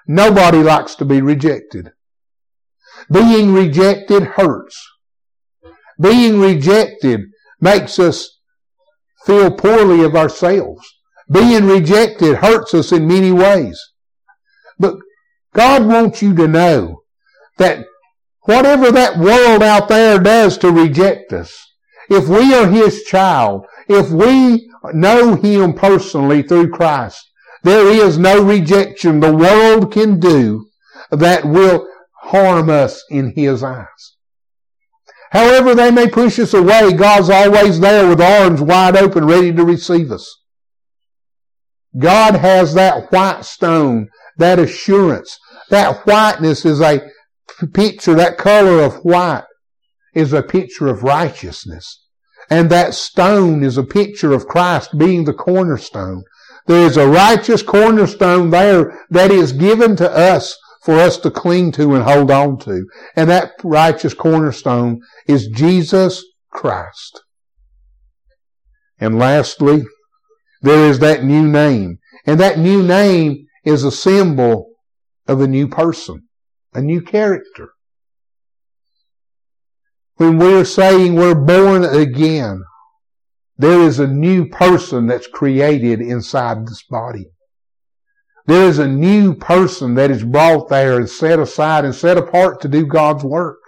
Nobody 0.08 0.60
likes 0.60 0.95
to 0.95 1.06
be 1.06 1.22
rejected. 1.22 1.91
Being 3.12 3.54
rejected 3.54 4.24
hurts. 4.24 4.88
Being 6.00 6.39
rejected 6.39 7.22
makes 7.60 8.00
us 8.00 8.37
feel 9.28 9.52
poorly 9.52 10.04
of 10.04 10.16
ourselves. 10.16 10.88
Being 11.30 11.66
rejected 11.66 12.38
hurts 12.38 12.74
us 12.74 12.94
in 12.94 13.08
many 13.08 13.32
ways. 13.32 13.80
But 14.80 14.96
God 15.54 15.86
wants 15.86 16.22
you 16.22 16.34
to 16.36 16.48
know 16.48 17.02
that 17.58 17.86
whatever 18.42 18.92
that 18.92 19.18
world 19.18 19.62
out 19.62 19.90
there 19.90 20.18
does 20.18 20.58
to 20.60 20.72
reject 20.72 21.34
us, 21.34 21.54
if 22.10 22.30
we 22.30 22.54
are 22.54 22.68
His 22.68 23.04
child, 23.04 23.66
if 23.90 24.10
we 24.10 24.70
know 24.94 25.36
Him 25.36 25.74
personally 25.74 26.42
through 26.42 26.72
Christ, 26.72 27.30
there 27.64 27.88
is 27.88 28.18
no 28.18 28.42
rejection 28.42 29.20
the 29.20 29.36
world 29.36 29.92
can 29.92 30.20
do 30.20 30.70
that 31.12 31.46
will 31.46 31.86
harm 32.22 32.70
us 32.70 33.04
in 33.10 33.34
His 33.36 33.62
eyes. 33.64 34.16
However 35.32 35.76
they 35.76 35.92
may 35.92 36.08
push 36.10 36.40
us 36.40 36.54
away, 36.54 36.94
God's 36.94 37.30
always 37.30 37.80
there 37.80 38.08
with 38.08 38.22
arms 38.22 38.62
wide 38.62 38.96
open, 38.96 39.26
ready 39.26 39.54
to 39.54 39.66
receive 39.66 40.12
us. 40.12 40.42
God 41.98 42.36
has 42.36 42.74
that 42.74 43.12
white 43.12 43.44
stone, 43.44 44.10
that 44.38 44.60
assurance. 44.60 45.38
That 45.70 46.06
whiteness 46.06 46.66
is 46.66 46.82
a 46.82 47.02
picture, 47.74 48.14
that 48.16 48.38
color 48.38 48.82
of 48.82 48.98
white 48.98 49.44
is 50.14 50.34
a 50.34 50.44
picture 50.44 50.88
of 50.88 51.04
righteousness. 51.04 52.06
And 52.50 52.70
that 52.70 52.94
stone 52.94 53.64
is 53.64 53.78
a 53.78 53.84
picture 53.84 54.32
of 54.32 54.48
Christ 54.48 54.98
being 54.98 55.26
the 55.26 55.34
cornerstone. 55.34 56.24
There 56.68 56.86
is 56.86 56.98
a 56.98 57.08
righteous 57.08 57.62
cornerstone 57.62 58.50
there 58.50 59.06
that 59.10 59.32
is 59.32 59.52
given 59.52 59.96
to 59.98 60.10
us 60.10 60.58
for 60.84 60.96
us 60.96 61.18
to 61.18 61.32
cling 61.32 61.72
to 61.74 61.96
and 61.96 62.04
hold 62.04 62.32
on 62.32 62.58
to. 62.60 62.86
And 63.16 63.30
that 63.30 63.54
righteous 63.64 64.14
cornerstone 64.14 65.02
is 65.28 65.48
Jesus 65.48 66.24
Christ. 66.52 67.22
And 69.00 69.20
lastly, 69.20 69.84
there 70.62 70.90
is 70.90 71.00
that 71.00 71.24
new 71.24 71.48
name. 71.48 72.00
And 72.26 72.40
that 72.40 72.58
new 72.58 72.84
name 72.84 73.46
is 73.64 73.84
a 73.84 73.92
symbol 73.92 74.72
of 75.28 75.42
a 75.42 75.48
new 75.48 75.68
person, 75.68 76.24
a 76.74 76.82
new 76.82 77.02
character. 77.02 77.70
When 80.16 80.40
we're 80.40 80.66
saying 80.66 81.14
we're 81.16 81.36
born 81.36 81.86
again, 81.86 82.64
there 83.58 83.82
is 83.82 84.00
a 84.00 84.08
new 84.08 84.48
person 84.48 85.08
that's 85.08 85.28
created 85.28 86.02
inside 86.02 86.66
this 86.66 86.84
body. 86.90 87.28
There 88.48 88.68
is 88.68 88.80
a 88.80 88.88
new 88.88 89.36
person 89.36 89.95
that 89.95 90.10
is 90.10 90.24
brought 90.24 90.70
there 90.70 90.98
and 90.98 91.10
set 91.10 91.38
aside 91.38 91.84
and 91.84 91.93
set 91.93 92.18
apart 92.18 92.62
to 92.62 92.70
do 92.70 92.86
God's 92.86 93.24
work. 93.24 93.60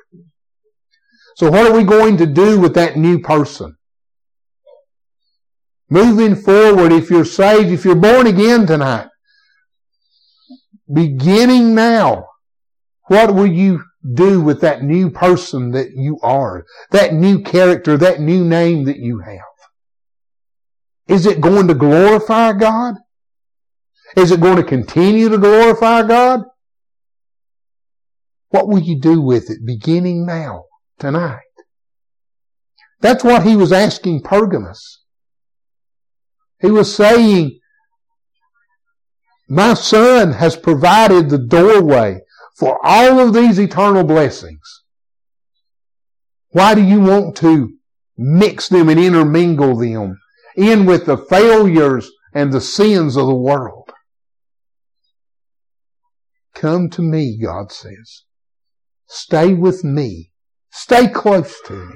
So 1.36 1.52
what 1.52 1.70
are 1.70 1.76
we 1.76 1.84
going 1.84 2.18
to 2.18 2.26
do 2.26 2.60
with 2.60 2.74
that 2.76 2.96
new 2.98 3.20
person? 3.20 3.76
Moving 5.90 6.36
forward, 6.36 6.94
if 6.94 7.10
you're 7.10 7.26
saved, 7.26 7.70
if 7.70 7.84
you're 7.84 7.96
born 7.96 8.26
again 8.26 8.68
tonight, 8.68 9.10
beginning 10.92 11.76
now, 11.76 12.28
what 13.08 13.36
will 13.36 13.48
you 13.48 13.84
do 14.14 14.40
with 14.40 14.62
that 14.62 14.84
new 14.84 15.10
person 15.10 15.72
that 15.72 15.92
you 15.94 16.20
are? 16.22 16.66
That 16.92 17.14
new 17.14 17.42
character, 17.42 17.98
that 17.98 18.22
new 18.22 18.46
name 18.46 18.86
that 18.86 18.98
you 18.98 19.20
have? 19.20 19.40
Is 21.08 21.26
it 21.26 21.42
going 21.42 21.68
to 21.68 21.74
glorify 21.74 22.54
God? 22.54 22.96
Is 24.16 24.32
it 24.32 24.42
going 24.42 24.58
to 24.58 24.64
continue 24.64 25.30
to 25.30 25.38
glorify 25.38 26.04
God? 26.04 26.42
What 28.50 28.68
will 28.68 28.80
you 28.80 29.00
do 29.00 29.22
with 29.22 29.50
it 29.50 29.66
beginning 29.66 30.26
now, 30.26 30.66
tonight? 30.98 31.40
That's 33.02 33.24
what 33.24 33.46
he 33.46 33.56
was 33.56 33.72
asking 33.72 34.24
Pergamos. 34.24 35.04
He 36.60 36.72
was 36.72 36.94
saying, 36.94 37.60
my 39.48 39.74
son 39.74 40.34
has 40.34 40.56
provided 40.58 41.30
the 41.30 41.38
doorway 41.38 42.22
for 42.58 42.80
all 42.84 43.20
of 43.20 43.34
these 43.34 43.60
eternal 43.60 44.04
blessings. 44.04 44.84
Why 46.50 46.76
do 46.76 46.84
you 46.84 47.00
want 47.00 47.38
to 47.38 47.80
mix 48.18 48.68
them 48.68 48.90
and 48.90 49.00
intermingle 49.00 49.78
them 49.78 50.20
in 50.58 50.86
with 50.86 51.06
the 51.06 51.18
failures 51.18 52.12
and 52.34 52.52
the 52.52 52.62
sins 52.62 53.16
of 53.16 53.28
the 53.28 53.36
world. 53.36 53.79
Come 56.60 56.90
to 56.90 57.02
me, 57.02 57.40
God 57.42 57.72
says. 57.72 58.26
Stay 59.08 59.54
with 59.54 59.86
me. 59.86 60.32
Stay 60.72 61.08
close 61.08 61.56
to 61.68 61.74
me. 61.74 61.96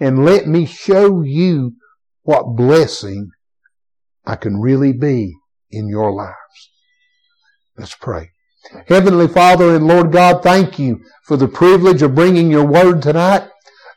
And 0.00 0.24
let 0.24 0.46
me 0.46 0.64
show 0.64 1.22
you 1.22 1.72
what 2.22 2.56
blessing 2.56 3.28
I 4.24 4.36
can 4.36 4.60
really 4.60 4.94
be 4.94 5.34
in 5.70 5.88
your 5.88 6.10
lives. 6.10 6.70
Let's 7.76 7.94
pray. 7.96 8.30
Heavenly 8.88 9.28
Father 9.28 9.76
and 9.76 9.86
Lord 9.86 10.10
God, 10.10 10.42
thank 10.42 10.78
you 10.78 11.00
for 11.24 11.36
the 11.36 11.48
privilege 11.48 12.00
of 12.00 12.14
bringing 12.14 12.50
your 12.50 12.64
word 12.64 13.02
tonight. 13.02 13.46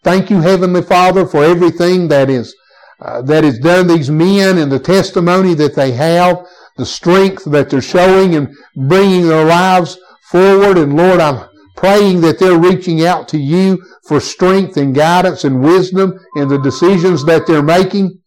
Thank 0.03 0.29
you, 0.29 0.41
Heavenly 0.41 0.81
Father, 0.81 1.25
for 1.25 1.41
everything 1.45 2.09
that 2.09 2.29
is 2.29 2.53
uh, 2.99 3.21
that 3.23 3.43
is 3.43 3.59
done 3.59 3.87
these 3.87 4.11
men 4.11 4.57
and 4.57 4.71
the 4.71 4.77
testimony 4.77 5.55
that 5.55 5.75
they 5.75 5.91
have, 5.91 6.45
the 6.77 6.85
strength 6.85 7.45
that 7.45 7.69
they're 7.69 7.81
showing 7.81 8.35
and 8.35 8.55
bringing 8.75 9.27
their 9.27 9.45
lives 9.45 9.97
forward. 10.29 10.77
And 10.77 10.95
Lord, 10.95 11.19
I'm 11.19 11.47
praying 11.75 12.21
that 12.21 12.39
they're 12.39 12.59
reaching 12.59 13.05
out 13.05 13.27
to 13.29 13.37
you 13.37 13.83
for 14.07 14.19
strength 14.19 14.77
and 14.77 14.95
guidance 14.95 15.43
and 15.43 15.63
wisdom 15.63 16.17
in 16.35 16.47
the 16.47 16.59
decisions 16.59 17.25
that 17.25 17.47
they're 17.47 17.63
making. 17.63 18.19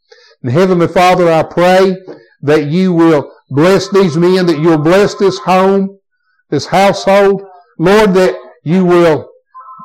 And 0.43 0.53
Heavenly 0.53 0.89
Father, 0.89 1.33
I 1.33 1.43
pray 1.43 1.97
that 2.43 2.67
you 2.67 2.93
will 2.93 3.33
bless 3.51 3.89
these 3.91 4.17
men, 4.17 4.47
that 4.47 4.59
you'll 4.59 4.79
bless 4.79 5.15
this 5.15 5.39
home, 5.39 5.99
this 6.51 6.67
household. 6.67 7.43
Lord, 7.79 8.15
that 8.15 8.37
you 8.63 8.85
will 8.85 9.31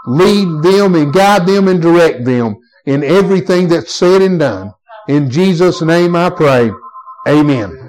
lead 0.05 0.63
them 0.63 0.95
and 0.95 1.13
guide 1.13 1.45
them 1.45 1.67
and 1.67 1.81
direct 1.81 2.25
them 2.25 2.57
in 2.85 3.03
everything 3.03 3.67
that's 3.67 3.93
said 3.93 4.21
and 4.21 4.39
done. 4.39 4.73
In 5.07 5.29
Jesus' 5.29 5.81
name 5.81 6.15
I 6.15 6.29
pray. 6.29 6.71
Amen. 7.27 7.88